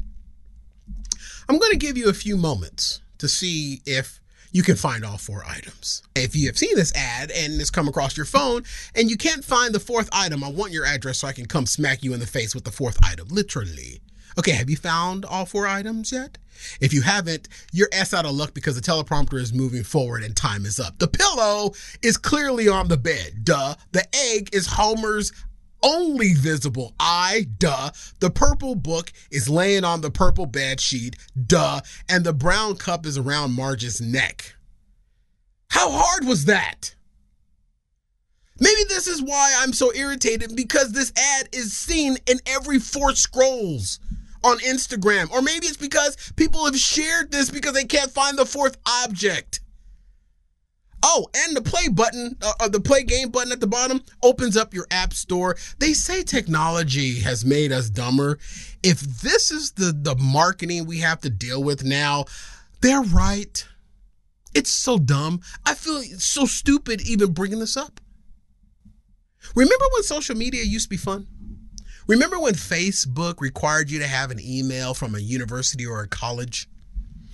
I'm 1.50 1.58
going 1.58 1.72
to 1.72 1.78
give 1.78 1.98
you 1.98 2.10
a 2.10 2.14
few 2.14 2.38
moments 2.38 3.02
to 3.18 3.28
see 3.28 3.82
if 3.86 4.21
you 4.52 4.64
can 4.64 4.76
find 4.76 5.06
all 5.06 5.18
four 5.18 5.44
items. 5.48 6.04
If 6.16 6.36
you 6.36 6.48
have 6.48 6.58
seen 6.58 6.76
this 6.76 6.94
ad 6.96 7.32
and 7.32 7.60
it's 7.60 7.70
come 7.70 7.88
across 7.88 8.18
your 8.18 8.26
phone 8.26 8.64
and 8.96 9.10
you 9.10 9.18
can't 9.18 9.44
find 9.44 9.74
the 9.74 9.80
fourth 9.80 10.10
item, 10.12 10.44
I 10.44 10.50
want 10.50 10.74
your 10.74 10.86
address 10.86 11.20
so 11.20 11.28
I 11.28 11.34
can 11.34 11.46
come 11.46 11.66
smack 11.66 12.04
you 12.04 12.14
in 12.14 12.20
the 12.20 12.28
face 12.28 12.54
with 12.54 12.66
the 12.66 12.72
fourth 12.72 12.98
item, 13.04 13.28
literally. 13.30 14.02
Okay, 14.38 14.52
have 14.52 14.70
you 14.70 14.78
found 14.78 15.26
all 15.26 15.46
four 15.46 15.68
items 15.68 16.12
yet? 16.12 16.38
If 16.80 16.94
you 16.94 17.02
haven't, 17.02 17.50
you're 17.72 17.90
ass 17.94 18.14
out 18.14 18.26
of 18.26 18.34
luck 18.34 18.54
because 18.54 18.80
the 18.80 18.82
teleprompter 18.82 19.40
is 19.40 19.54
moving 19.54 19.84
forward 19.84 20.24
and 20.24 20.36
time 20.36 20.66
is 20.66 20.80
up. 20.80 21.00
The 21.00 21.08
pillow 21.08 21.72
is 22.02 22.18
clearly 22.18 22.68
on 22.68 22.88
the 22.88 22.98
bed. 22.98 23.44
Duh. 23.44 23.76
The 23.92 24.06
egg 24.34 24.50
is 24.54 24.68
Homer's 24.68 25.32
only 25.84 26.34
visible 26.34 26.94
eye. 27.00 27.48
Duh. 27.58 27.92
The 28.20 28.30
purple 28.30 28.76
book 28.76 29.12
is 29.32 29.50
laying 29.50 29.84
on 29.84 30.02
the 30.02 30.12
purple 30.12 30.46
bed 30.46 30.80
sheet. 30.80 31.16
Duh. 31.48 31.82
And 32.10 32.24
the 32.24 32.34
brown 32.34 32.76
cup 32.76 33.06
is 33.06 33.18
around 33.18 33.54
Marge's 33.54 34.02
neck. 34.02 34.56
How 35.70 35.90
hard 35.92 36.26
was 36.26 36.46
that? 36.46 36.96
Maybe 38.60 38.84
this 38.90 39.08
is 39.08 39.24
why 39.24 39.56
I'm 39.58 39.74
so 39.74 39.92
irritated 39.96 40.56
because 40.56 40.92
this 40.92 41.12
ad 41.18 41.50
is 41.52 41.76
seen 41.76 42.18
in 42.28 42.40
every 42.46 42.78
four 42.78 43.16
scrolls 43.16 44.00
on 44.44 44.60
Instagram. 44.60 45.32
Or 45.32 45.42
maybe 45.42 45.66
it's 45.66 45.78
because 45.78 46.16
people 46.36 46.66
have 46.66 46.78
shared 46.78 47.32
this 47.32 47.50
because 47.50 47.74
they 47.74 47.86
can't 47.86 48.12
find 48.12 48.38
the 48.38 48.46
fourth 48.46 48.78
object. 49.04 49.62
Oh, 51.04 51.28
and 51.36 51.56
the 51.56 51.62
play 51.62 51.88
button, 51.88 52.38
uh, 52.42 52.54
uh, 52.60 52.70
the 52.70 52.80
play 52.80 53.04
game 53.04 53.30
button 53.30 53.52
at 53.52 53.60
the 53.60 53.68
bottom 53.68 54.02
opens 54.22 54.56
up 54.56 54.74
your 54.74 54.86
app 54.92 55.14
store. 55.14 55.58
They 55.80 55.94
say 55.94 56.24
technology 56.24 57.20
has 57.22 57.44
made 57.44 57.72
us 57.72 57.90
dumber. 57.90 58.38
If 58.84 59.02
this 59.02 59.52
is 59.52 59.72
the, 59.72 59.92
the 59.98 60.16
marketing 60.16 60.86
we 60.86 61.00
have 61.00 61.22
to 61.22 61.30
deal 61.30 61.64
with 61.64 61.84
now, 61.84 62.26
they're 62.82 63.02
right. 63.02 63.66
It's 64.54 64.70
so 64.70 65.00
dumb. 65.00 65.42
I 65.66 65.74
feel 65.74 66.02
so 66.20 66.46
stupid 66.46 67.02
even 67.02 67.34
bringing 67.34 67.60
this 67.60 67.78
up. 67.78 68.00
Remember 69.56 69.86
when 69.94 70.04
social 70.04 70.36
media 70.36 70.64
used 70.64 70.86
to 70.86 70.90
be 70.90 70.98
fun? 70.98 71.28
Remember 72.08 72.40
when 72.40 72.54
Facebook 72.54 73.40
required 73.40 73.90
you 73.90 74.00
to 74.00 74.08
have 74.08 74.32
an 74.32 74.40
email 74.40 74.94
from 74.94 75.16
a 75.16 75.20
university 75.20 75.86
or 75.86 76.02
a 76.02 76.08
college? 76.08 76.68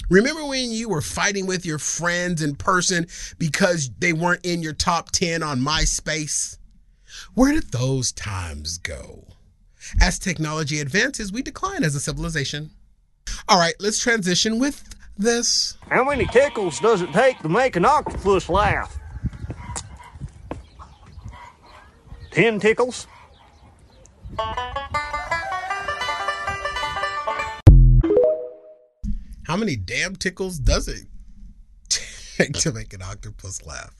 Remember 0.09 0.45
when 0.45 0.71
you 0.71 0.87
were 0.87 1.01
fighting 1.01 1.45
with 1.47 1.65
your 1.65 1.79
friends 1.79 2.41
in 2.41 2.55
person 2.55 3.07
because 3.37 3.89
they 3.99 4.13
weren't 4.13 4.45
in 4.45 4.61
your 4.61 4.73
top 4.73 5.11
10 5.11 5.43
on 5.43 5.59
MySpace? 5.59 6.57
Where 7.33 7.51
did 7.51 7.71
those 7.71 8.13
times 8.13 8.77
go? 8.77 9.27
As 10.01 10.17
technology 10.17 10.79
advances, 10.79 11.31
we 11.31 11.41
decline 11.41 11.83
as 11.83 11.93
a 11.95 11.99
civilization. 11.99 12.71
All 13.49 13.59
right, 13.59 13.75
let's 13.79 13.99
transition 13.99 14.59
with 14.59 14.95
this. 15.17 15.77
How 15.89 16.05
many 16.05 16.25
tickles 16.27 16.79
does 16.79 17.01
it 17.01 17.11
take 17.11 17.39
to 17.39 17.49
make 17.49 17.75
an 17.75 17.85
octopus 17.85 18.47
laugh? 18.47 18.97
Ten 22.31 22.59
tickles? 22.59 23.07
How 29.47 29.55
many 29.55 29.77
damn 29.77 30.17
tickles 30.17 30.59
does 30.59 30.89
it 30.89 31.05
take 31.87 32.51
to 32.51 32.73
make 32.73 32.93
an 32.93 33.01
octopus 33.01 33.65
laugh? 33.65 33.95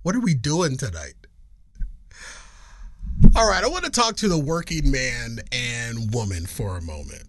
What 0.00 0.16
are 0.16 0.20
we 0.20 0.32
doing 0.32 0.78
tonight? 0.78 1.12
All 3.36 3.46
right, 3.46 3.62
I 3.62 3.68
want 3.68 3.84
to 3.84 3.90
talk 3.90 4.16
to 4.16 4.28
the 4.28 4.38
working 4.38 4.90
man 4.90 5.40
and 5.52 6.14
woman 6.14 6.46
for 6.46 6.78
a 6.78 6.80
moment. 6.80 7.24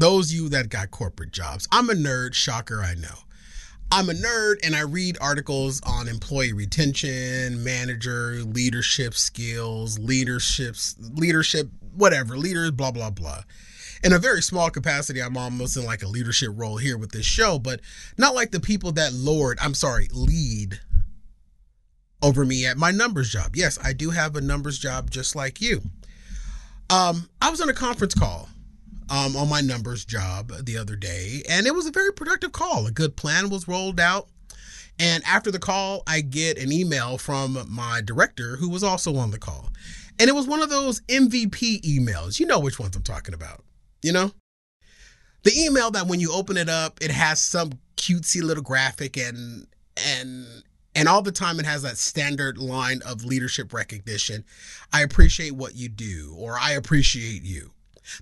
Those 0.00 0.34
you 0.34 0.48
that 0.48 0.70
got 0.70 0.90
corporate 0.90 1.30
jobs. 1.30 1.68
I'm 1.70 1.88
a 1.88 1.94
nerd, 1.94 2.34
shocker, 2.34 2.82
I 2.82 2.94
know. 2.94 3.18
I'm 3.92 4.08
a 4.08 4.14
nerd 4.14 4.56
and 4.64 4.74
I 4.74 4.80
read 4.80 5.16
articles 5.20 5.80
on 5.86 6.08
employee 6.08 6.52
retention, 6.52 7.62
manager, 7.62 8.42
leadership 8.42 9.14
skills, 9.14 10.00
leaderships, 10.00 10.96
leadership, 10.98 11.68
whatever, 11.94 12.36
leaders, 12.36 12.72
blah, 12.72 12.90
blah, 12.90 13.10
blah. 13.10 13.42
In 14.04 14.12
a 14.12 14.18
very 14.18 14.42
small 14.42 14.68
capacity, 14.68 15.22
I'm 15.22 15.38
almost 15.38 15.78
in 15.78 15.86
like 15.86 16.02
a 16.02 16.06
leadership 16.08 16.50
role 16.52 16.76
here 16.76 16.98
with 16.98 17.12
this 17.12 17.24
show, 17.24 17.58
but 17.58 17.80
not 18.18 18.34
like 18.34 18.50
the 18.50 18.60
people 18.60 18.92
that 18.92 19.14
lord, 19.14 19.56
I'm 19.62 19.72
sorry, 19.72 20.10
lead 20.12 20.78
over 22.22 22.44
me 22.44 22.66
at 22.66 22.76
my 22.76 22.90
numbers 22.90 23.32
job. 23.32 23.56
Yes, 23.56 23.78
I 23.82 23.94
do 23.94 24.10
have 24.10 24.36
a 24.36 24.42
numbers 24.42 24.78
job 24.78 25.10
just 25.10 25.34
like 25.34 25.62
you. 25.62 25.80
Um, 26.90 27.30
I 27.40 27.48
was 27.48 27.62
on 27.62 27.70
a 27.70 27.72
conference 27.72 28.14
call 28.14 28.50
um, 29.08 29.36
on 29.36 29.48
my 29.48 29.62
numbers 29.62 30.04
job 30.04 30.52
the 30.64 30.76
other 30.76 30.96
day, 30.96 31.42
and 31.48 31.66
it 31.66 31.74
was 31.74 31.86
a 31.86 31.90
very 31.90 32.12
productive 32.12 32.52
call. 32.52 32.86
A 32.86 32.90
good 32.90 33.16
plan 33.16 33.48
was 33.48 33.66
rolled 33.66 33.98
out. 33.98 34.28
And 34.98 35.24
after 35.24 35.50
the 35.50 35.58
call, 35.58 36.02
I 36.06 36.20
get 36.20 36.58
an 36.58 36.70
email 36.70 37.16
from 37.16 37.58
my 37.70 38.02
director 38.04 38.56
who 38.56 38.68
was 38.68 38.84
also 38.84 39.16
on 39.16 39.30
the 39.30 39.38
call. 39.38 39.70
And 40.18 40.28
it 40.28 40.34
was 40.34 40.46
one 40.46 40.62
of 40.62 40.68
those 40.70 41.00
MVP 41.02 41.80
emails. 41.80 42.38
You 42.38 42.46
know 42.46 42.60
which 42.60 42.78
ones 42.78 42.94
I'm 42.94 43.02
talking 43.02 43.34
about, 43.34 43.63
you 44.04 44.12
know? 44.12 44.30
The 45.42 45.58
email 45.58 45.90
that 45.92 46.06
when 46.06 46.20
you 46.20 46.32
open 46.32 46.56
it 46.56 46.68
up, 46.68 46.98
it 47.02 47.10
has 47.10 47.40
some 47.40 47.72
cutesy 47.96 48.42
little 48.42 48.62
graphic 48.62 49.16
and 49.16 49.66
and 49.96 50.46
and 50.94 51.08
all 51.08 51.22
the 51.22 51.32
time 51.32 51.58
it 51.58 51.66
has 51.66 51.82
that 51.82 51.96
standard 51.96 52.58
line 52.58 53.00
of 53.06 53.24
leadership 53.24 53.72
recognition. 53.72 54.44
I 54.92 55.02
appreciate 55.02 55.52
what 55.52 55.74
you 55.74 55.88
do 55.88 56.34
or 56.38 56.58
I 56.60 56.72
appreciate 56.72 57.42
you. 57.42 57.72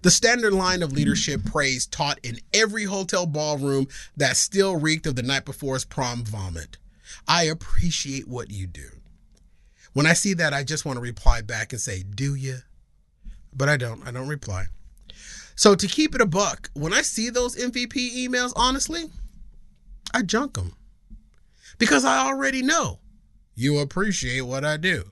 The 0.02 0.10
standard 0.10 0.52
line 0.52 0.82
of 0.82 0.90
hmm. 0.90 0.96
leadership 0.96 1.44
praise 1.44 1.86
taught 1.86 2.20
in 2.22 2.38
every 2.54 2.84
hotel 2.84 3.26
ballroom 3.26 3.88
that 4.16 4.36
still 4.36 4.76
reeked 4.76 5.06
of 5.06 5.16
the 5.16 5.22
night 5.22 5.44
before's 5.44 5.84
prom 5.84 6.24
vomit. 6.24 6.78
I 7.26 7.44
appreciate 7.44 8.28
what 8.28 8.50
you 8.50 8.66
do. 8.66 8.88
When 9.92 10.06
I 10.06 10.12
see 10.12 10.34
that, 10.34 10.54
I 10.54 10.62
just 10.62 10.84
want 10.84 10.96
to 10.96 11.02
reply 11.02 11.42
back 11.42 11.72
and 11.72 11.80
say, 11.80 12.02
Do 12.02 12.34
you? 12.34 12.58
But 13.54 13.68
I 13.68 13.76
don't. 13.76 14.06
I 14.06 14.12
don't 14.12 14.28
reply. 14.28 14.66
So 15.54 15.74
to 15.74 15.86
keep 15.86 16.14
it 16.14 16.20
a 16.20 16.26
buck, 16.26 16.70
when 16.74 16.92
I 16.92 17.02
see 17.02 17.30
those 17.30 17.56
MVP 17.56 18.26
emails, 18.26 18.52
honestly, 18.56 19.10
I 20.14 20.22
junk 20.22 20.54
them 20.54 20.74
because 21.78 22.04
I 22.04 22.26
already 22.26 22.62
know 22.62 22.98
you 23.54 23.78
appreciate 23.78 24.42
what 24.42 24.64
I 24.64 24.76
do. 24.76 25.04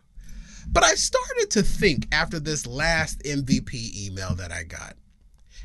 But 0.68 0.85
I 0.85 0.94
started 0.94 1.50
to 1.50 1.62
think 1.62 2.07
after 2.12 2.38
this 2.38 2.66
last 2.66 3.22
MVP 3.24 4.07
email 4.07 4.35
that 4.37 4.53
I 4.53 4.62
got, 4.62 4.94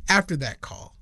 after 0.10 0.36
that 0.38 0.62
call. 0.62 0.96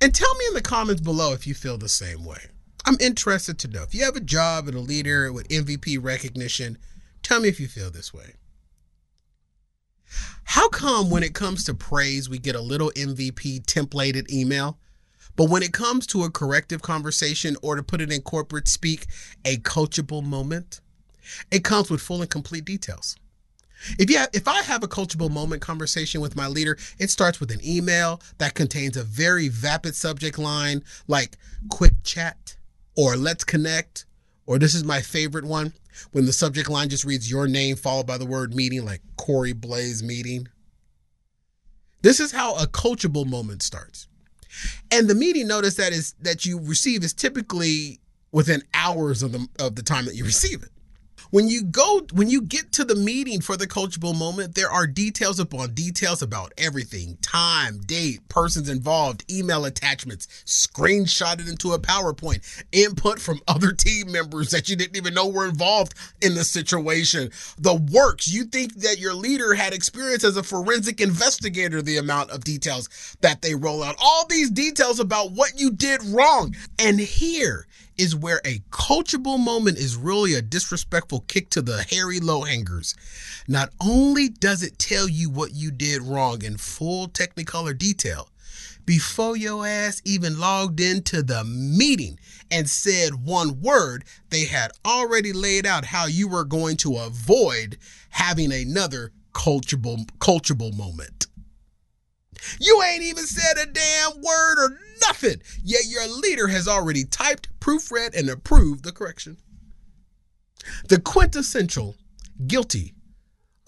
And 0.00 0.14
tell 0.14 0.34
me 0.34 0.44
in 0.48 0.54
the 0.54 0.60
comments 0.60 1.00
below 1.00 1.32
if 1.32 1.46
you 1.46 1.54
feel 1.54 1.78
the 1.78 1.88
same 1.88 2.24
way. 2.24 2.50
I'm 2.84 2.98
interested 3.00 3.58
to 3.60 3.68
know. 3.68 3.82
If 3.82 3.94
you 3.94 4.04
have 4.04 4.16
a 4.16 4.20
job 4.20 4.68
and 4.68 4.76
a 4.76 4.80
leader 4.80 5.32
with 5.32 5.48
MVP 5.48 6.02
recognition, 6.02 6.76
tell 7.22 7.40
me 7.40 7.48
if 7.48 7.58
you 7.58 7.68
feel 7.68 7.90
this 7.90 8.12
way. 8.12 8.34
How 10.44 10.68
come 10.68 11.10
when 11.10 11.22
it 11.22 11.34
comes 11.34 11.64
to 11.64 11.74
praise, 11.74 12.28
we 12.28 12.38
get 12.38 12.54
a 12.54 12.60
little 12.60 12.90
MVP 12.90 13.64
templated 13.64 14.30
email? 14.30 14.78
But 15.36 15.48
when 15.48 15.62
it 15.62 15.72
comes 15.72 16.06
to 16.08 16.22
a 16.22 16.30
corrective 16.30 16.82
conversation 16.82 17.56
or 17.62 17.76
to 17.76 17.82
put 17.82 18.00
it 18.00 18.12
in 18.12 18.22
corporate 18.22 18.68
speak, 18.68 19.06
a 19.44 19.56
coachable 19.58 20.22
moment, 20.22 20.80
it 21.50 21.64
comes 21.64 21.90
with 21.90 22.00
full 22.00 22.20
and 22.20 22.30
complete 22.30 22.64
details. 22.64 23.16
If 23.98 24.10
you 24.10 24.18
have, 24.18 24.30
if 24.32 24.48
I 24.48 24.62
have 24.62 24.82
a 24.82 24.88
coachable 24.88 25.30
moment 25.30 25.60
conversation 25.60 26.20
with 26.20 26.36
my 26.36 26.46
leader, 26.46 26.78
it 26.98 27.10
starts 27.10 27.40
with 27.40 27.50
an 27.50 27.60
email 27.66 28.20
that 28.38 28.54
contains 28.54 28.96
a 28.96 29.02
very 29.02 29.48
vapid 29.48 29.94
subject 29.94 30.38
line 30.38 30.82
like 31.08 31.36
quick 31.68 31.92
chat 32.02 32.56
or 32.96 33.16
let's 33.16 33.44
connect 33.44 34.06
or 34.46 34.58
this 34.58 34.74
is 34.74 34.84
my 34.84 35.00
favorite 35.00 35.44
one 35.44 35.72
when 36.12 36.26
the 36.26 36.32
subject 36.32 36.68
line 36.68 36.88
just 36.88 37.04
reads 37.04 37.30
your 37.30 37.46
name 37.48 37.76
followed 37.76 38.06
by 38.06 38.18
the 38.18 38.26
word 38.26 38.54
meeting 38.54 38.84
like 38.84 39.00
Corey 39.16 39.52
Blaze 39.52 40.02
meeting. 40.02 40.48
This 42.02 42.20
is 42.20 42.32
how 42.32 42.54
a 42.56 42.66
coachable 42.66 43.26
moment 43.26 43.62
starts. 43.62 44.08
And 44.90 45.08
the 45.08 45.14
meeting 45.14 45.48
notice 45.48 45.76
that 45.76 45.92
is 45.92 46.14
that 46.20 46.44
you 46.44 46.60
receive 46.60 47.02
is 47.02 47.12
typically 47.12 48.00
within 48.30 48.62
hours 48.74 49.22
of 49.22 49.32
the 49.32 49.46
of 49.58 49.76
the 49.76 49.82
time 49.82 50.04
that 50.04 50.14
you 50.14 50.24
receive 50.32 50.62
it. 50.62 50.70
When 51.30 51.48
you 51.48 51.64
go, 51.64 52.02
when 52.12 52.28
you 52.28 52.42
get 52.42 52.72
to 52.72 52.84
the 52.84 52.94
meeting 52.94 53.40
for 53.40 53.56
the 53.56 53.66
coachable 53.66 54.16
moment, 54.16 54.54
there 54.54 54.70
are 54.70 54.86
details 54.86 55.40
upon 55.40 55.74
details 55.74 56.22
about 56.22 56.52
everything 56.58 57.18
time, 57.22 57.80
date, 57.86 58.28
persons 58.28 58.68
involved, 58.68 59.24
email 59.30 59.64
attachments, 59.64 60.26
screenshotted 60.44 61.48
into 61.48 61.72
a 61.72 61.78
PowerPoint, 61.78 62.64
input 62.72 63.18
from 63.18 63.40
other 63.48 63.72
team 63.72 64.12
members 64.12 64.50
that 64.50 64.68
you 64.68 64.76
didn't 64.76 64.96
even 64.96 65.14
know 65.14 65.28
were 65.28 65.48
involved 65.48 65.94
in 66.20 66.34
the 66.34 66.44
situation, 66.44 67.30
the 67.58 67.74
works. 67.74 68.28
You 68.28 68.44
think 68.44 68.74
that 68.76 68.98
your 68.98 69.14
leader 69.14 69.54
had 69.54 69.72
experience 69.72 70.24
as 70.24 70.36
a 70.36 70.42
forensic 70.42 71.00
investigator, 71.00 71.82
the 71.82 71.96
amount 71.96 72.30
of 72.30 72.44
details 72.44 72.88
that 73.20 73.42
they 73.42 73.54
roll 73.54 73.82
out, 73.82 73.96
all 74.00 74.26
these 74.26 74.50
details 74.50 75.00
about 75.00 75.32
what 75.32 75.58
you 75.58 75.70
did 75.70 76.02
wrong. 76.04 76.54
And 76.78 77.00
here, 77.00 77.66
is 77.96 78.16
where 78.16 78.40
a 78.44 78.60
coachable 78.70 79.38
moment 79.38 79.78
is 79.78 79.96
really 79.96 80.34
a 80.34 80.42
disrespectful 80.42 81.20
kick 81.28 81.50
to 81.50 81.62
the 81.62 81.84
hairy 81.90 82.20
low 82.20 82.42
hangers. 82.42 82.94
Not 83.48 83.70
only 83.80 84.28
does 84.28 84.62
it 84.62 84.78
tell 84.78 85.08
you 85.08 85.30
what 85.30 85.54
you 85.54 85.70
did 85.70 86.02
wrong 86.02 86.42
in 86.42 86.56
full 86.56 87.08
technicolor 87.08 87.76
detail, 87.76 88.28
before 88.86 89.36
your 89.36 89.66
ass 89.66 90.02
even 90.04 90.38
logged 90.38 90.80
into 90.80 91.22
the 91.22 91.42
meeting 91.44 92.18
and 92.50 92.68
said 92.68 93.24
one 93.24 93.60
word, 93.60 94.04
they 94.30 94.44
had 94.44 94.72
already 94.84 95.32
laid 95.32 95.66
out 95.66 95.86
how 95.86 96.06
you 96.06 96.28
were 96.28 96.44
going 96.44 96.76
to 96.78 96.96
avoid 96.96 97.78
having 98.10 98.52
another 98.52 99.10
coachable 99.32 100.06
coachable 100.18 100.76
moment. 100.76 101.23
You 102.60 102.82
ain't 102.82 103.02
even 103.02 103.26
said 103.26 103.58
a 103.58 103.66
damn 103.66 104.22
word 104.22 104.58
or 104.58 104.78
nothing, 105.02 105.40
yet 105.62 105.86
your 105.86 106.06
leader 106.08 106.48
has 106.48 106.68
already 106.68 107.04
typed, 107.04 107.48
proofread, 107.60 108.16
and 108.16 108.28
approved 108.28 108.84
the 108.84 108.92
correction. 108.92 109.38
The 110.88 111.00
quintessential 111.00 111.96
guilty 112.46 112.94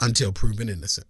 until 0.00 0.32
proven 0.32 0.68
innocent. 0.68 1.06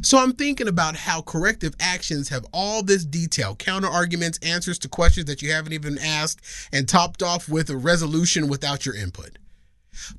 So 0.00 0.18
I'm 0.18 0.32
thinking 0.32 0.68
about 0.68 0.96
how 0.96 1.22
corrective 1.22 1.74
actions 1.80 2.28
have 2.28 2.46
all 2.52 2.82
this 2.82 3.04
detail, 3.04 3.56
counter 3.56 3.88
arguments, 3.88 4.38
answers 4.42 4.78
to 4.80 4.88
questions 4.88 5.26
that 5.26 5.42
you 5.42 5.52
haven't 5.52 5.72
even 5.72 5.98
asked, 5.98 6.40
and 6.72 6.88
topped 6.88 7.22
off 7.22 7.48
with 7.48 7.68
a 7.68 7.76
resolution 7.76 8.48
without 8.48 8.86
your 8.86 8.94
input. 8.94 9.38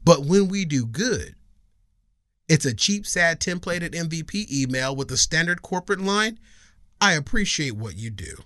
But 0.03 0.25
when 0.25 0.49
we 0.49 0.65
do 0.65 0.85
good, 0.85 1.35
it's 2.49 2.65
a 2.65 2.73
cheap, 2.73 3.05
sad 3.05 3.39
templated 3.39 3.91
MVP 3.91 4.51
email 4.51 4.95
with 4.95 5.11
a 5.11 5.17
standard 5.17 5.61
corporate 5.61 6.01
line. 6.01 6.39
I 6.99 7.13
appreciate 7.13 7.75
what 7.75 7.97
you 7.97 8.09
do. 8.09 8.37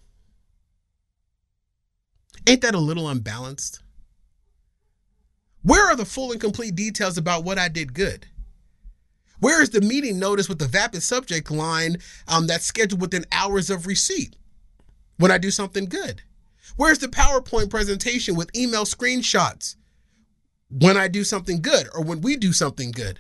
Ain't 2.47 2.61
that 2.61 2.75
a 2.75 2.79
little 2.79 3.09
unbalanced? 3.09 3.81
Where 5.63 5.85
are 5.87 5.95
the 5.95 6.05
full 6.05 6.31
and 6.31 6.39
complete 6.39 6.75
details 6.75 7.17
about 7.17 7.43
what 7.43 7.57
I 7.59 7.67
did 7.67 7.93
good? 7.93 8.27
Where 9.39 9.61
is 9.61 9.71
the 9.71 9.81
meeting 9.81 10.17
notice 10.17 10.47
with 10.47 10.59
the 10.59 10.67
vapid 10.67 11.03
subject 11.03 11.51
line 11.51 11.97
um, 12.27 12.47
that's 12.47 12.65
scheduled 12.65 13.01
within 13.01 13.25
hours 13.31 13.69
of 13.69 13.85
receipt 13.85 14.35
when 15.17 15.31
I 15.31 15.37
do 15.37 15.51
something 15.51 15.85
good? 15.85 16.21
Where's 16.75 16.99
the 16.99 17.07
PowerPoint 17.07 17.69
presentation 17.69 18.35
with 18.35 18.55
email 18.55 18.85
screenshots 18.85 19.75
when 20.69 20.97
I 20.97 21.07
do 21.07 21.23
something 21.23 21.61
good 21.61 21.87
or 21.93 22.03
when 22.03 22.21
we 22.21 22.37
do 22.37 22.53
something 22.53 22.91
good? 22.91 23.19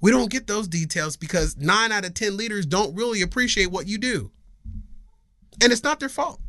We 0.00 0.10
don't 0.10 0.30
get 0.30 0.46
those 0.46 0.68
details 0.68 1.16
because 1.16 1.56
nine 1.56 1.92
out 1.92 2.04
of 2.04 2.14
10 2.14 2.36
leaders 2.36 2.66
don't 2.66 2.94
really 2.94 3.22
appreciate 3.22 3.70
what 3.70 3.86
you 3.86 3.98
do. 3.98 4.30
And 5.60 5.72
it's 5.72 5.82
not 5.82 6.00
their 6.00 6.08
fault. 6.08 6.40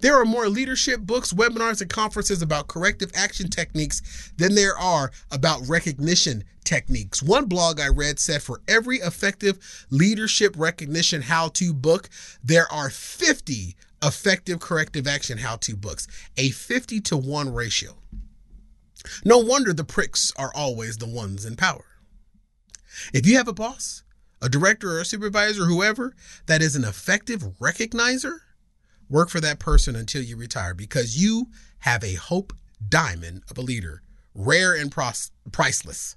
There 0.00 0.18
are 0.18 0.24
more 0.24 0.48
leadership 0.48 1.00
books, 1.00 1.32
webinars, 1.32 1.82
and 1.82 1.90
conferences 1.90 2.40
about 2.40 2.68
corrective 2.68 3.10
action 3.14 3.50
techniques 3.50 4.32
than 4.36 4.54
there 4.54 4.76
are 4.78 5.10
about 5.30 5.68
recognition 5.68 6.44
techniques. 6.64 7.22
One 7.22 7.44
blog 7.46 7.80
I 7.80 7.88
read 7.88 8.18
said 8.18 8.42
for 8.42 8.62
every 8.66 8.98
effective 8.98 9.58
leadership 9.90 10.54
recognition 10.56 11.22
how 11.22 11.48
to 11.48 11.74
book, 11.74 12.08
there 12.42 12.70
are 12.72 12.88
50 12.88 13.76
effective 14.02 14.60
corrective 14.60 15.06
action 15.06 15.38
how 15.38 15.56
to 15.56 15.76
books, 15.76 16.08
a 16.38 16.48
50 16.50 17.00
to 17.02 17.16
1 17.18 17.52
ratio. 17.52 17.98
No 19.24 19.38
wonder 19.38 19.72
the 19.72 19.84
pricks 19.84 20.32
are 20.36 20.52
always 20.54 20.96
the 20.96 21.08
ones 21.08 21.44
in 21.44 21.56
power. 21.56 21.84
If 23.12 23.26
you 23.26 23.36
have 23.36 23.48
a 23.48 23.52
boss, 23.52 24.02
a 24.42 24.48
director, 24.48 24.92
or 24.92 25.00
a 25.00 25.04
supervisor, 25.04 25.64
whoever 25.64 26.14
that 26.46 26.62
is 26.62 26.76
an 26.76 26.84
effective 26.84 27.42
recognizer, 27.60 28.38
work 29.08 29.28
for 29.28 29.40
that 29.40 29.58
person 29.58 29.96
until 29.96 30.22
you 30.22 30.36
retire 30.36 30.74
because 30.74 31.20
you 31.20 31.48
have 31.80 32.02
a 32.02 32.14
hope 32.14 32.52
diamond 32.88 33.42
of 33.50 33.58
a 33.58 33.62
leader, 33.62 34.02
rare 34.34 34.74
and 34.74 34.90
pros- 34.90 35.30
priceless. 35.52 36.16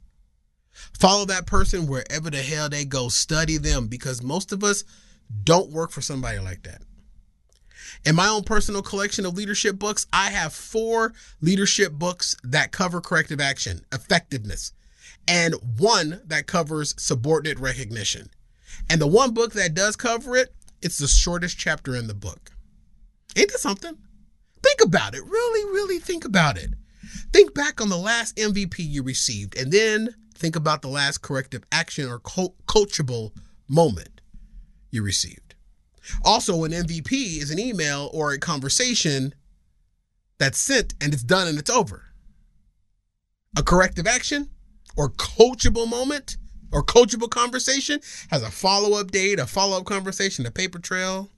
Follow 1.00 1.26
that 1.26 1.46
person 1.46 1.88
wherever 1.88 2.30
the 2.30 2.42
hell 2.42 2.70
they 2.70 2.86
go. 2.86 3.10
Study 3.10 3.58
them 3.58 3.88
because 3.88 4.24
most 4.24 4.52
of 4.52 4.64
us 4.64 4.84
don't 5.44 5.72
work 5.72 5.92
for 5.92 6.02
somebody 6.02 6.40
like 6.40 6.64
that. 6.64 6.82
In 8.06 8.16
my 8.16 8.28
own 8.28 8.44
personal 8.44 8.82
collection 8.82 9.26
of 9.26 9.36
leadership 9.36 9.78
books, 9.78 10.08
I 10.12 10.32
have 10.32 10.54
four 10.54 11.14
leadership 11.42 11.94
books 11.94 12.36
that 12.44 12.72
cover 12.72 13.02
corrective 13.02 13.40
action, 13.40 13.86
effectiveness, 13.94 14.74
and 15.28 15.56
one 15.78 16.22
that 16.26 16.48
covers 16.48 16.96
subordinate 16.98 17.60
recognition. 17.60 18.30
And 18.90 19.00
the 19.00 19.08
one 19.08 19.34
book 19.34 19.54
that 19.54 19.74
does 19.74 19.96
cover 19.96 20.36
it, 20.36 20.54
it's 20.82 20.98
the 20.98 21.08
shortest 21.08 21.58
chapter 21.58 21.96
in 21.96 22.08
the 22.08 22.14
book. 22.14 22.52
Ain't 23.36 23.52
that 23.52 23.60
something? 23.60 23.98
Think 24.62 24.82
about 24.82 25.16
it. 25.16 25.24
Really, 25.24 25.66
really 25.72 26.00
think 26.00 26.26
about 26.26 26.58
it. 26.58 26.72
Think 27.32 27.54
back 27.54 27.82
on 27.82 27.90
the 27.90 27.98
last 27.98 28.36
MVP 28.38 28.76
you 28.80 29.04
received 29.04 29.58
and 29.58 29.72
then 29.72 30.16
think 30.36 30.56
about 30.56 30.82
the 30.82 30.88
last 30.88 31.22
corrective 31.22 31.64
action 31.72 32.08
or 32.08 32.20
co- 32.20 32.56
coachable 32.68 33.32
moment 33.68 34.22
you 34.92 35.04
received. 35.04 35.56
Also, 36.24 36.64
an 36.64 36.72
MVP 36.72 37.42
is 37.42 37.50
an 37.50 37.60
email 37.60 38.10
or 38.14 38.32
a 38.32 38.40
conversation 38.40 39.34
that's 40.38 40.60
sent 40.60 40.94
and 41.02 41.14
it's 41.14 41.24
done 41.24 41.48
and 41.48 41.58
it's 41.58 41.70
over. 41.70 42.04
A 43.58 43.64
corrective 43.64 44.08
action 44.08 44.50
or 44.96 45.10
coachable 45.10 45.90
moment 45.90 46.38
or 46.72 46.84
coachable 46.84 47.30
conversation 47.30 48.00
has 48.30 48.42
a 48.42 48.50
follow 48.50 49.00
up 49.00 49.12
date, 49.12 49.40
a 49.40 49.46
follow 49.46 49.78
up 49.78 49.86
conversation, 49.86 50.46
a 50.46 50.52
paper 50.52 50.80
trail. 50.80 51.30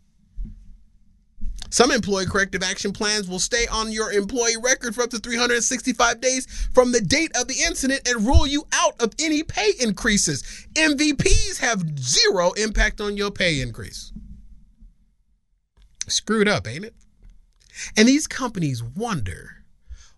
Some 1.69 1.91
employee 1.91 2.25
corrective 2.25 2.63
action 2.63 2.93
plans 2.93 3.27
will 3.27 3.39
stay 3.39 3.67
on 3.67 3.91
your 3.91 4.11
employee 4.13 4.55
record 4.63 4.95
for 4.95 5.01
up 5.01 5.09
to 5.09 5.19
365 5.19 6.21
days 6.21 6.45
from 6.73 6.93
the 6.93 7.01
date 7.01 7.35
of 7.35 7.47
the 7.49 7.61
incident 7.65 8.07
and 8.07 8.25
rule 8.25 8.47
you 8.47 8.65
out 8.71 8.93
of 9.01 9.13
any 9.19 9.43
pay 9.43 9.71
increases. 9.81 10.41
MVPs 10.75 11.57
have 11.57 11.99
zero 11.99 12.51
impact 12.53 13.01
on 13.01 13.17
your 13.17 13.31
pay 13.31 13.61
increase. 13.61 14.13
Screwed 16.07 16.47
up, 16.47 16.67
ain't 16.67 16.85
it? 16.85 16.93
And 17.97 18.07
these 18.07 18.27
companies 18.27 18.81
wonder 18.81 19.63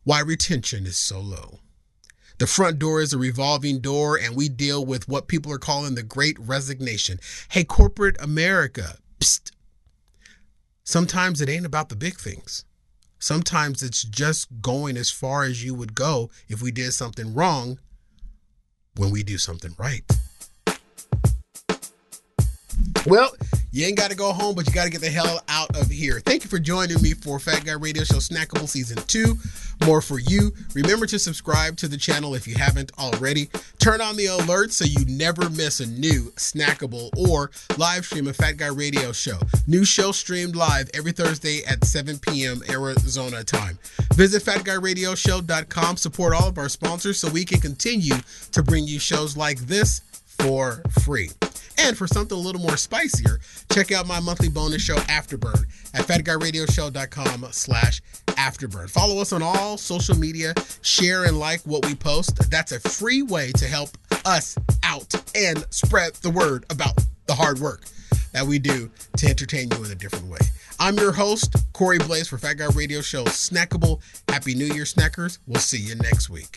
why 0.03 0.19
retention 0.19 0.85
is 0.85 0.97
so 0.97 1.19
low. 1.19 1.59
The 2.39 2.47
front 2.47 2.77
door 2.77 3.01
is 3.01 3.13
a 3.13 3.17
revolving 3.17 3.79
door, 3.79 4.17
and 4.17 4.35
we 4.35 4.47
deal 4.47 4.85
with 4.85 5.07
what 5.07 5.27
people 5.27 5.51
are 5.51 5.57
calling 5.57 5.95
the 5.95 6.03
great 6.03 6.37
resignation. 6.39 7.19
Hey, 7.49 7.63
corporate 7.63 8.15
America, 8.19 8.97
psst. 9.19 9.51
Sometimes 10.83 11.41
it 11.41 11.49
ain't 11.49 11.65
about 11.65 11.89
the 11.89 11.95
big 11.95 12.17
things. 12.17 12.63
Sometimes 13.19 13.81
it's 13.81 14.03
just 14.03 14.61
going 14.61 14.95
as 14.97 15.09
far 15.09 15.43
as 15.43 15.63
you 15.63 15.73
would 15.73 15.95
go 15.95 16.29
if 16.47 16.61
we 16.61 16.71
did 16.71 16.93
something 16.93 17.33
wrong 17.33 17.79
when 18.95 19.09
we 19.09 19.23
do 19.23 19.37
something 19.37 19.73
right. 19.79 20.03
Well, 23.05 23.31
you 23.71 23.85
ain't 23.85 23.97
got 23.97 24.11
to 24.11 24.17
go 24.17 24.33
home, 24.33 24.55
but 24.55 24.67
you 24.67 24.73
got 24.73 24.85
to 24.85 24.89
get 24.89 25.01
the 25.01 25.09
hell 25.09 25.41
out 25.47 25.75
of 25.75 25.89
here. 25.89 26.19
Thank 26.19 26.43
you 26.43 26.49
for 26.49 26.59
joining 26.59 27.01
me 27.01 27.13
for 27.13 27.39
Fat 27.39 27.63
Guy 27.63 27.73
Radio 27.73 28.03
Show 28.03 28.15
Snackable 28.15 28.67
Season 28.67 28.97
2. 28.97 29.37
More 29.85 30.01
for 30.01 30.19
you. 30.19 30.51
Remember 30.73 31.05
to 31.05 31.19
subscribe 31.19 31.77
to 31.77 31.87
the 31.87 31.97
channel 31.97 32.33
if 32.33 32.47
you 32.47 32.55
haven't 32.55 32.91
already. 32.97 33.49
Turn 33.79 34.01
on 34.01 34.17
the 34.17 34.25
alerts 34.25 34.71
so 34.71 34.85
you 34.85 35.05
never 35.05 35.49
miss 35.51 35.79
a 35.79 35.85
new 35.85 36.31
snackable 36.35 37.09
or 37.15 37.51
live 37.77 38.05
stream 38.05 38.27
of 38.27 38.35
Fat 38.35 38.57
Guy 38.57 38.67
Radio 38.67 39.11
Show. 39.11 39.37
New 39.67 39.85
show 39.85 40.11
streamed 40.11 40.55
live 40.55 40.89
every 40.93 41.11
Thursday 41.11 41.63
at 41.65 41.85
7 41.85 42.17
p.m. 42.19 42.61
Arizona 42.69 43.43
time. 43.43 43.77
Visit 44.15 44.43
fatguyradioshow.com. 44.43 45.97
Support 45.97 46.33
all 46.33 46.47
of 46.47 46.57
our 46.57 46.69
sponsors 46.69 47.19
so 47.19 47.29
we 47.29 47.45
can 47.45 47.61
continue 47.61 48.15
to 48.51 48.63
bring 48.63 48.87
you 48.87 48.99
shows 48.99 49.37
like 49.37 49.59
this 49.59 50.01
for 50.39 50.81
free. 51.01 51.29
And 51.79 51.95
for 51.97 52.07
something 52.07 52.37
a 52.37 52.41
little 52.41 52.61
more 52.61 52.77
spicier, 52.77 53.39
check 53.71 53.91
out 53.91 54.07
my 54.07 54.19
monthly 54.19 54.49
bonus 54.49 54.81
show, 54.81 54.95
Afterburn, 54.95 55.63
at 55.93 56.05
fatguyradioshow.com 56.07 57.45
slash 57.51 58.01
afterburn. 58.27 58.89
Follow 58.89 59.21
us 59.21 59.31
on 59.31 59.43
all 59.43 59.77
social 59.77 60.17
media, 60.17 60.53
share 60.81 61.25
and 61.25 61.39
like 61.39 61.61
what 61.61 61.85
we 61.85 61.93
post. 61.93 62.49
That's 62.49 62.71
a 62.71 62.79
free 62.79 63.21
way 63.21 63.51
to 63.53 63.65
help 63.65 63.89
us 64.25 64.57
out 64.83 65.13
and 65.35 65.65
spread 65.69 66.13
the 66.15 66.31
word 66.31 66.65
about 66.69 66.97
the 67.27 67.35
hard 67.35 67.59
work 67.59 67.83
that 68.33 68.45
we 68.45 68.59
do 68.59 68.89
to 69.17 69.27
entertain 69.27 69.69
you 69.71 69.83
in 69.83 69.91
a 69.91 69.95
different 69.95 70.27
way. 70.27 70.39
I'm 70.79 70.95
your 70.97 71.11
host, 71.11 71.55
Corey 71.73 71.97
Blaze 71.97 72.27
for 72.27 72.37
Fat 72.37 72.55
Guy 72.55 72.67
Radio 72.67 73.01
Show 73.01 73.25
Snackable. 73.25 73.99
Happy 74.29 74.53
New 74.53 74.65
Year, 74.65 74.83
snackers. 74.83 75.39
We'll 75.47 75.59
see 75.59 75.79
you 75.79 75.95
next 75.95 76.29
week. 76.29 76.55